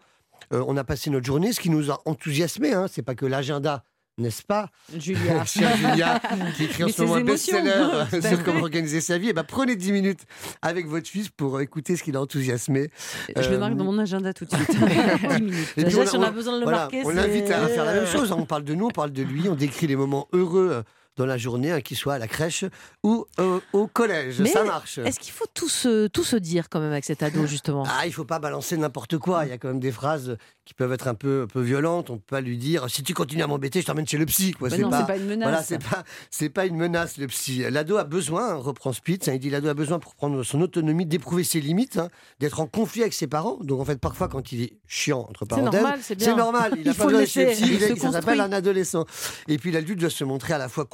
[0.53, 2.73] euh, on a passé notre journée, ce qui nous a enthousiasmé.
[2.73, 2.87] Hein.
[2.91, 3.85] C'est pas que l'agenda,
[4.19, 4.69] n'est-ce pas?
[4.99, 5.45] Julia.
[5.47, 6.21] Chère Julia,
[6.57, 7.71] qui écrit en ce moment un best-seller
[8.13, 9.29] euh, sur comment organiser sa vie.
[9.31, 10.21] Eh ben, prenez 10 minutes
[10.61, 12.91] avec votre fils pour euh, écouter ce qu'il a enthousiasmé.
[13.37, 14.71] Je le marque dans mon agenda tout de suite.
[15.37, 15.69] 10 minutes.
[15.77, 17.67] Et puis Déjà, on si on a besoin de le voilà, marquer, on l'invite à
[17.69, 18.33] faire la même chose.
[18.33, 18.37] hein.
[18.39, 20.83] On parle de nous, on parle de lui, on décrit les moments heureux
[21.17, 22.65] dans la journée, hein, qu'il soit à la crèche
[23.03, 24.41] ou euh, au collège.
[24.41, 24.99] Mais Ça marche.
[24.99, 27.85] Est-ce qu'il faut tout se, tout se dire quand même avec cet ado, justement?
[27.87, 29.45] Ah, il faut pas balancer n'importe quoi.
[29.45, 32.09] Il y a quand même des phrases qui peuvent être un peu, un peu violentes.
[32.11, 34.53] On peut pas lui dire si tu continues à m'embêter, je t'emmène chez le psy.
[34.53, 34.69] quoi.
[34.69, 35.49] Bah C'est non, pas- c'est pas une menace.
[35.49, 37.65] Voilà, c'est pas, c'est pas une menace le psy.
[37.71, 40.61] L'ado a besoin, hein, reprend Spitz, hein, il dit l'ado a besoin pour prendre son
[40.63, 42.09] autonomie, d'éprouver ses limites, hein,
[42.41, 43.59] d'être en conflit avec ses parents.
[43.63, 46.27] Donc en fait, parfois quand il est chiant entre parenthèses, normal, c'est bien.
[46.29, 46.73] c'est normal.
[46.77, 49.05] Il a Il pas faut le besoin chez le psy, il ça s'appelle un adolescent.
[49.49, 50.85] Et puis l'adulte doit se montrer à la fois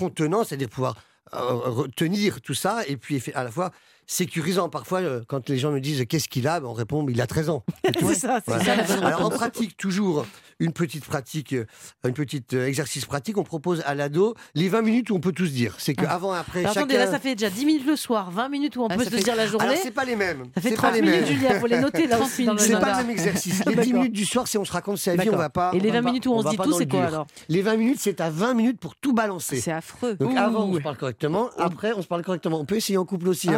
[0.44, 0.96] c'est-à-dire pouvoir
[1.34, 3.70] euh, retenir tout ça, et puis à la fois
[4.09, 4.68] sécurisant.
[4.68, 7.26] Parfois, euh, quand les gens me disent qu'est-ce qu'il a, ben, on répond il a
[7.28, 7.62] 13 ans.
[8.00, 8.86] C'est ça, c'est Voilà.
[8.86, 10.26] ça Alors en pratique, toujours
[10.61, 11.66] une petite pratique, euh,
[12.04, 15.30] une petite euh, exercice pratique, on propose à l'ado les 20 minutes où on peut
[15.32, 15.76] tous dire.
[15.78, 16.80] C'est qu'avant et après, Alors, chacun...
[16.86, 19.04] Attendez, là, ça fait déjà 10 minutes le soir, 20 minutes où on Ah, peut
[19.04, 19.66] se fait- dire la journée.
[19.68, 20.44] Alors c'est pas les mêmes.
[20.56, 21.26] Ça fait C'est 30 pas les minutes, mêmes.
[21.26, 23.64] Julia, faut les noter là aussi C'est pas le même exercice.
[23.66, 23.92] Les 10 D'accord.
[23.92, 25.70] minutes du soir, c'est on se raconte sa vie, on va pas.
[25.74, 27.26] Et les on va 20 pas- minutes où on se dit tout, c'est quoi alors?
[27.48, 29.61] Les 20 minutes, c'est à 20 minutes pour tout balancer.
[29.61, 30.14] C'est affreux.
[30.14, 31.50] Donc avant, on se parle correctement.
[31.59, 32.59] Après, on se parle correctement.
[32.61, 33.48] On peut essayer en couple aussi.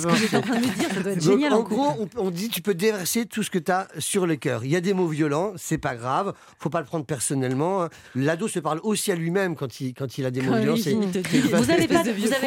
[0.00, 0.52] Ce que j'étais en marcher.
[0.52, 1.74] train de me dire, ça doit être Donc, génial en en couple.
[1.74, 4.64] gros, on, on dit tu peux déverser tout ce que tu as sur le cœur.
[4.64, 7.82] Il y a des mots violents, c'est pas grave, faut pas le prendre personnellement.
[7.84, 7.88] hein.
[8.14, 10.74] L'ado se parle aussi à lui-même quand il, quand il a des mots violents.
[10.74, 11.86] Vous n'avez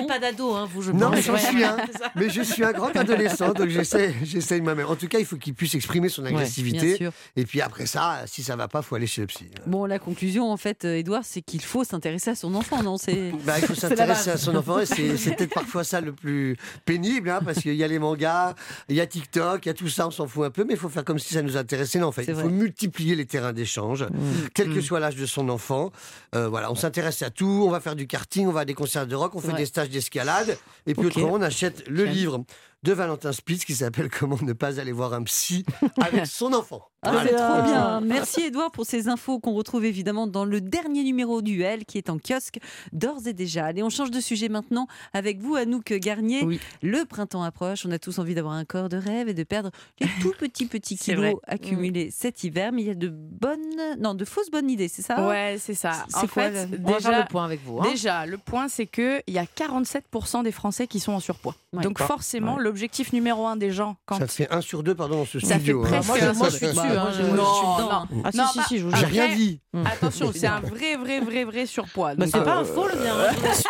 [0.08, 1.16] pas, d'ado, hein, vous, je Non, pense.
[1.16, 1.40] mais j'en Ouais.
[1.40, 1.78] suis un.
[2.16, 4.86] Mais je suis un grand adolescent, donc j'essaie, j'essaie moi-même.
[4.88, 7.10] En tout cas, il faut qu'il puisse exprimer son agressivité.
[7.36, 9.46] et puis après ça, si ça va pas, faut aller chez le psy.
[9.66, 12.98] Bon, la conclusion, en fait, euh, Edouard, c'est qu'il faut s'intéresser à son enfant, non
[12.98, 16.14] C'est Bah, il faut s'intéresser à son enfant et c'est c'est peut-être parfois ça le
[16.14, 18.56] plus pénible, hein, parce qu'il y a les mangas,
[18.90, 20.74] il y a TikTok, il y a tout ça, on s'en fout un peu, mais
[20.74, 22.00] il faut faire comme si ça nous intéressait.
[22.00, 24.06] Non, en fait, il faut multiplier les terrains d'échange,
[24.54, 25.92] quel que soit l'âge de son enfant.
[26.36, 28.74] Euh, voilà, on s'intéresse à tout, on va faire du karting, on va à des
[28.74, 32.44] concerts de rock, on fait des stages d'escalade, et puis autrement, on achète le livre
[32.84, 35.66] de Valentin Spitz qui s'appelle Comment ne pas aller voir un psy
[36.02, 36.90] avec son enfant.
[37.04, 38.02] Ah, c'est trop bien.
[38.04, 41.98] Merci Edouard pour ces infos qu'on retrouve évidemment dans le dernier numéro du L qui
[41.98, 42.60] est en kiosque
[42.92, 43.66] d'ores et déjà.
[43.66, 46.44] Allez, on change de sujet maintenant avec vous, Anouk Garnier.
[46.44, 46.60] Oui.
[46.82, 49.72] Le printemps approche, on a tous envie d'avoir un corps de rêve et de perdre
[50.00, 51.36] les tout petits petits kilos vrai.
[51.48, 52.72] accumulés cet hiver.
[52.72, 53.60] Mais il y a de bonnes,
[54.00, 55.28] non, de fausses bonnes idées, c'est ça?
[55.28, 56.06] Ouais, c'est ça.
[56.10, 56.66] C'est En quoi, fait, là?
[56.84, 57.80] On va faire déjà, le point avec vous.
[57.80, 57.86] hein.
[57.90, 61.56] Déjà, le point, c'est qu'il y a 47% des Français qui sont en surpoids.
[61.74, 61.84] Ouais.
[61.84, 64.20] Donc forcément, l'objectif numéro un des gens, quand...
[64.20, 65.84] Ça fait un sur deux, pardon, dans ce Ça studio.
[65.84, 66.02] fait hein.
[66.02, 66.78] presque Moi, je, moi, je suis dessus.
[66.98, 68.08] Hein, je- je- je suis Non, dedans.
[68.12, 68.22] non.
[68.24, 69.08] Ah si, Non, si, si, je vous J'ai jure.
[69.10, 69.60] rien dit.
[69.86, 72.16] Attention, c'est un vrai, vrai, vrai, vrai surpoids.
[72.16, 73.16] Bah, c'est euh, pas un faux le mien.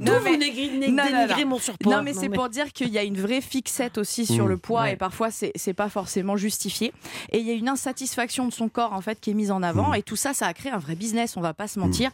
[0.00, 1.96] Non, mais- dénigrez mon surpoids.
[1.96, 4.48] Non, mais c'est pour dire qu'il y a une vraie fixette aussi sur Mmh.
[4.48, 6.92] le poids et parfois c'est pas forcément justifié.
[7.30, 9.62] Et il y a une insatisfaction de son corps en fait qui est mise en
[9.62, 9.94] avant Mmh.
[9.96, 12.10] et tout ça, ça a créé un vrai business, on va pas se mentir.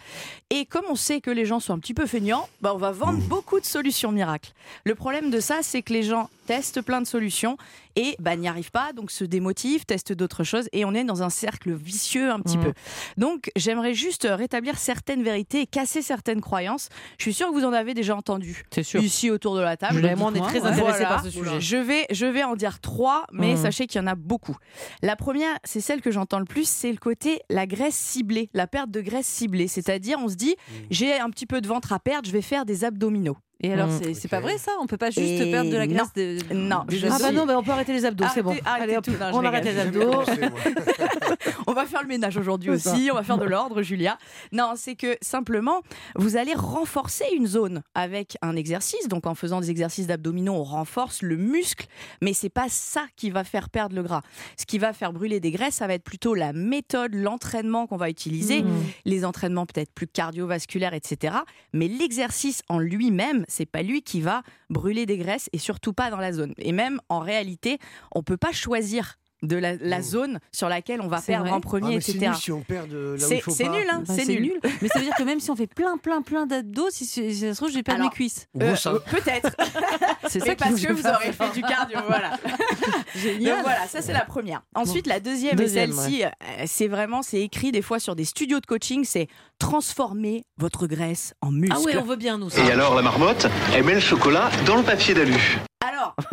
[0.50, 2.90] Et comme on sait que les gens sont un petit peu feignants, bah on va
[2.90, 4.50] vendre beaucoup de solutions miracles.
[4.84, 7.58] Le problème de ça, c'est que les gens testent plein de solutions
[7.94, 11.22] et bah, n'y arrivent pas, donc se démotivent, testent d'autres choses et on est dans
[11.22, 12.62] un cercle vicieux un petit Mmh.
[12.62, 12.72] peu.
[13.18, 16.88] Donc j'aimerais juste rétablir certaines vérités et casser certaines croyances.
[17.18, 19.02] Je suis sûre que vous en avez déjà entendu C'est sûr.
[19.02, 20.00] ici autour de la table.
[20.16, 20.74] Moi, on est très Voilà.
[20.76, 21.60] intéressés par ce sujet.
[21.60, 23.56] Je vais, je vais en dire trois, mais Mhm.
[23.58, 24.56] sachez qu'il y en a beaucoup.
[25.02, 28.66] La première, c'est celle que j'entends le plus, c'est le côté la graisse ciblée, la
[28.66, 29.68] perte de graisse ciblée.
[29.68, 30.56] C'est-à-dire, on se dit,
[30.90, 33.36] j'ai un petit peu de ventre à perdre, je vais faire des abdominaux.
[33.60, 34.14] Et alors, Mmh.
[34.14, 34.72] c'est pas vrai ça?
[34.80, 35.94] On peut pas juste Et perdre de la non.
[35.94, 36.38] graisse de...
[36.54, 38.56] Non, je abdos Ah bah non, mais on peut arrêter les abdos, c'est bon.
[38.64, 39.10] Allez, hop, tout.
[39.12, 40.22] Non, je on arrête les abdos.
[41.66, 42.92] On va faire le ménage aujourd'hui ça.
[42.94, 44.16] aussi, on va faire de l'ordre, Julia.
[44.52, 45.82] Non, c'est que simplement,
[46.16, 49.06] vous allez renforcer une zone avec un exercice.
[49.08, 51.86] Donc en faisant des exercices d'abdominaux, on renforce le muscle,
[52.22, 54.22] mais c'est pas ça qui va faire perdre le gras.
[54.56, 57.96] Ce qui va faire brûler des graisses, ça va être plutôt la méthode, l'entraînement qu'on
[57.96, 58.68] va utiliser, Mmh.
[59.04, 61.36] les entraînements peut-être plus cardiovasculaires, etc.
[61.72, 66.10] Mais l'exercice en lui-même, c'est pas lui qui va brûler des graisses et surtout pas
[66.10, 66.54] dans la zone.
[66.58, 67.78] Et même en réalité,
[68.14, 70.02] on peut pas choisir de la, la Mmh.
[70.02, 72.26] zone sur laquelle on va C'est perdre vrai en Ah, premier, c'est etc.
[72.30, 73.70] nul si on perd de là où il C'est faut c'est pas.
[73.70, 74.58] nul, hein, Bah, c'est nul.
[74.82, 77.32] Mais ça veut dire que même si on fait plein, plein, plein d'abdos, si, si
[77.36, 78.48] ça se trouve, je vais perdre Alors, mes cuisses.
[78.60, 79.54] Euh, euh, Peut-être.
[80.26, 81.14] C'est ça parce que vous faire.
[81.14, 82.32] aurez fait du cardio, voilà.
[83.14, 83.54] Génial.
[83.54, 84.62] Donc voilà, ça c'est la première.
[84.74, 86.28] Ensuite, la deuxième, Deuxième, et celle-ci, euh,
[86.66, 89.28] c'est vraiment, c'est écrit des fois sur des studios de coaching, c'est
[89.58, 91.74] transformer votre graisse en muscle.
[91.76, 92.50] Ah ouais, on veut bien nous.
[92.50, 92.64] ça.
[92.64, 95.58] Et alors la marmotte, elle met le chocolat dans le papier d'alu.
[95.80, 96.14] Alors,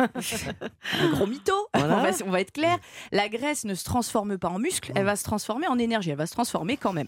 [1.00, 1.96] un gros mytho, Voilà.
[1.98, 2.78] on, va, on va être clair,
[3.12, 6.16] la graisse ne se transforme pas en muscle, elle va se transformer en énergie, elle
[6.16, 7.06] va se transformer quand même.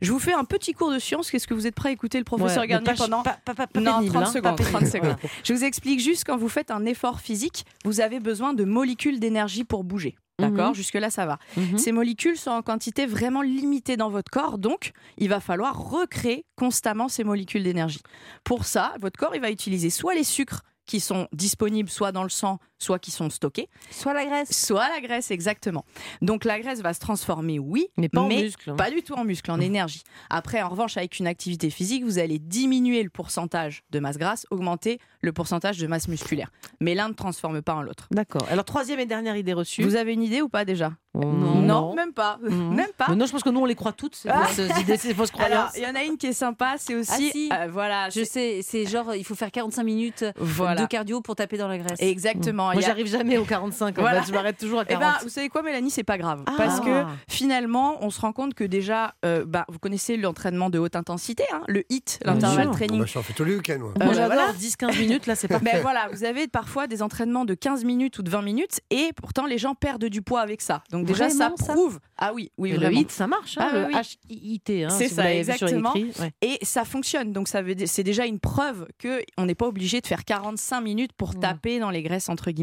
[0.00, 2.18] Je vous fais un petit cours de science, qu'est-ce que vous êtes prêt à écouter
[2.18, 4.64] le professeur Ouais, Garnier pendant pas- pas- pas- pas Non, pénible, 30 hein, secondes, pas
[4.64, 4.90] 30 pénible.
[4.90, 5.16] secondes.
[5.44, 9.18] Je vous explique juste quand vous faites un effort physique, vous avez besoin de molécules
[9.18, 10.16] d'énergie pour bouger.
[10.40, 10.74] D'accord Mhm.
[10.74, 11.38] Jusque-là, ça va.
[11.56, 11.78] Mhm.
[11.78, 16.44] Ces molécules sont en quantité vraiment limitée dans votre corps, donc il va falloir recréer
[16.56, 18.00] constamment ces molécules d'énergie.
[18.44, 22.24] Pour ça, votre corps, il va utiliser soit les sucres qui sont disponibles soit dans
[22.24, 24.50] le sang, soit qui sont stockés, soit la graisse.
[24.50, 25.84] Soit la graisse, exactement.
[26.22, 28.70] Donc la graisse va se transformer, oui, mais pas en muscle.
[28.70, 28.76] hein.
[28.76, 30.02] Pas du tout en muscle, en énergie.
[30.30, 34.46] Après, en revanche, avec une activité physique, vous allez diminuer le pourcentage de masse grasse,
[34.50, 36.50] augmenter le pourcentage de masse musculaire.
[36.80, 38.08] Mais l'un ne transforme pas en l'autre.
[38.10, 38.46] D'accord.
[38.50, 39.82] Alors troisième et dernière idée reçue.
[39.82, 41.32] Vous avez une idée ou pas déjà non.
[41.60, 43.06] non, même pas, même pas.
[43.08, 44.44] Mais non, je pense que nous on les croit toutes ces Ah.
[44.44, 45.72] fausses idées, ces fausses Alors, croyances.
[45.76, 47.50] il y en a une qui est sympa, c'est aussi, Ah si.
[47.52, 50.82] euh, voilà, Je sais, c'est genre il faut faire 45 minutes Voilà.
[50.82, 51.98] de cardio pour taper dans la graisse.
[52.00, 52.69] Exactement.
[52.74, 54.22] Moi a- j'arrive jamais au 45, en Voilà.
[54.22, 55.00] fait, je m'arrête toujours à Eh 40.
[55.02, 56.42] ben, vous savez quoi, Mélanie, c'est pas grave.
[56.46, 56.52] Ah.
[56.56, 60.78] Parce que finalement, on se rend compte que déjà, euh, bah, vous connaissez l'entraînement de
[60.78, 62.72] haute intensité, hein, le HIT, l'intervalle sûr.
[62.72, 63.00] training.
[63.00, 63.78] Bah, J'en fais tous les week-ends.
[63.78, 63.92] moi.
[64.00, 64.52] Euh, Moi j'adore voilà.
[64.52, 68.18] 10-15 minutes, là c'est pas Ben voilà, vous avez parfois des entraînements de 15 minutes
[68.18, 70.82] ou de 20 minutes et pourtant les gens perdent du poids avec ça.
[70.90, 72.00] Donc déjà Vraiment, ça ça prouve.
[72.18, 74.00] Ah oui, oui le hit, ça marche, hein, Ah le oui, oui.
[74.00, 74.84] H-I-T.
[74.84, 75.92] Hein, C'est si ça, exactement.
[75.94, 76.32] ouais.
[76.42, 80.06] Et ça fonctionne, donc ça c'est déjà une preuve que on n'est pas obligé de
[80.06, 81.40] faire 45 minutes pour Mm.
[81.40, 82.59] taper dans les graisses entre guillemets.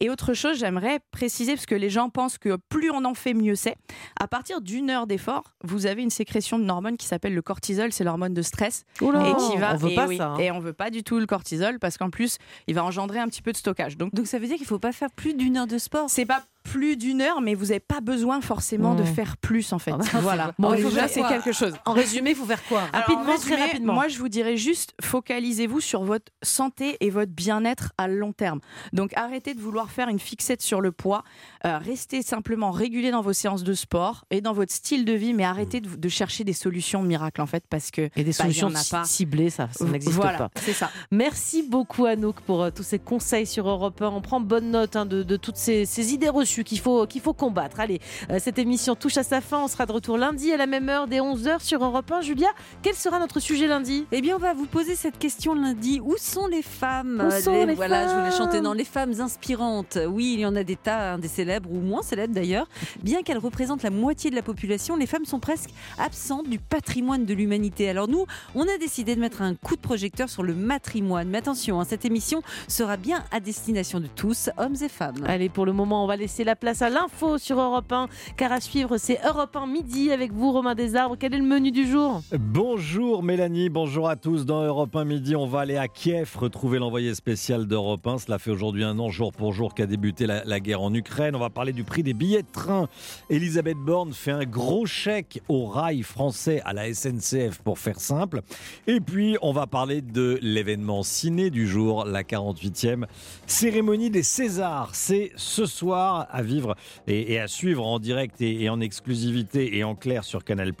[0.00, 3.34] Et autre chose, j'aimerais préciser parce que les gens pensent que plus on en fait,
[3.34, 3.76] mieux c'est.
[4.18, 7.92] À partir d'une heure d'effort, vous avez une sécrétion d'une hormone qui s'appelle le cortisol,
[7.92, 9.74] c'est l'hormone de stress Oula, et qui va.
[9.74, 10.28] on veut et pas oui, ça.
[10.30, 10.36] hein.
[10.38, 13.28] Et on veut pas du tout le cortisol parce qu'en plus, il va engendrer un
[13.28, 13.96] petit peu de stockage.
[13.96, 16.08] Donc Donc ça veut dire qu'il faut pas faire plus d'une heure de sport.
[16.10, 19.06] c'est pas plus d'une heure, mais vous n'avez pas besoin forcément de Mmh.
[19.06, 19.90] faire plus en fait.
[19.92, 20.52] Ah bah, voilà.
[20.58, 21.72] Bon, Donc il faut déjà, faire c'est quelque chose.
[21.84, 23.94] En résumé, il faut faire quoi Alors, Rapidement, en très rapidement.
[23.94, 28.60] Moi, je vous dirais juste focalisez-vous sur votre santé et votre bien-être à long terme.
[28.92, 31.24] Donc, arrêtez de vouloir faire une fixette sur le poids.
[31.66, 35.34] Euh, restez simplement régulier dans vos séances de sport et dans votre style de vie,
[35.34, 38.32] mais arrêtez de, de chercher des solutions miracles en fait, parce que Et des bah,
[38.32, 39.04] solutions a pas.
[39.04, 40.50] ciblées, ça, ça n'existe voilà, pas.
[40.56, 40.90] C'est ça.
[41.10, 44.06] Merci beaucoup Anouk pour euh, tous ces conseils sur Europe 1.
[44.08, 47.20] On prend bonne note hein, de, de toutes ces, ces idées reçues qu'il faut, qu'il
[47.20, 47.80] faut combattre.
[47.80, 48.00] Allez,
[48.30, 49.64] euh, cette émission touche à sa fin.
[49.64, 52.20] On sera de retour lundi à la même heure, dès 11h sur Europe 1.
[52.22, 52.48] Julia,
[52.82, 54.06] quel sera notre sujet lundi?
[54.12, 56.00] Eh bien, on va vous poser cette question lundi.
[56.02, 57.22] Où sont les femmes?
[57.26, 58.38] Où sont les Voilà, je voulais femmes?
[58.46, 59.98] chanter dans les femmes inspirantes.
[60.08, 62.66] Oui, il y en a des tas, hein, des célèbres ou moins célèbres d'ailleurs.
[63.02, 67.24] Bien qu'elles représentent la moitié de la population, les femmes sont presque absentes du patrimoine
[67.24, 67.88] de l'humanité.
[67.88, 71.28] Alors nous, on a décidé de mettre un coup de projecteur sur le matrimoine.
[71.28, 75.16] Mais attention, hein, cette émission sera bien à destination de tous, hommes et femmes.
[75.26, 78.52] Allez, pour le moment, on va laisser la place à l'info sur Europe 1, car
[78.52, 81.16] à suivre, c'est Europe 1 midi avec vous, Romain Desarbres.
[81.18, 82.22] Quel est le menu du jour?
[82.32, 84.46] Bonjour Mélanie, bonjour à tous.
[84.46, 88.18] Dans Europe 1 midi, on va aller à Kiev retrouver l'envoyé spécial d'Europe 1.
[88.18, 91.36] Cela fait aujourd'hui un an, jour pour jour, qu'a débuté la, la guerre en Ukraine.
[91.36, 92.88] On va parler du prix des billets de train.
[93.28, 98.40] Elisabeth Borne fait un gros chèque au rail français, à la SNCF pour faire simple.
[98.86, 103.04] Et puis, on va parler de l'événement ciné du jour, la 48e
[103.46, 104.90] cérémonie des Césars.
[104.94, 106.74] C'est ce soir à vivre
[107.06, 110.72] et, à suivre en direct et, et en exclusivité et en clair sur Canal+,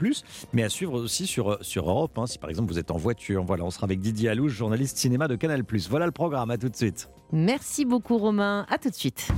[0.52, 2.18] mais à suivre aussi sur, sur Europe.
[2.18, 4.96] hein, si par exemple vous êtes en voiture, voilà, on sera avec Didier Alouche, journaliste
[4.96, 5.62] cinéma de Canal+.
[5.88, 7.08] Voilà le programme, à tout de suite.
[7.32, 8.66] Merci beaucoup, Romain.
[8.68, 9.28] À tout de suite.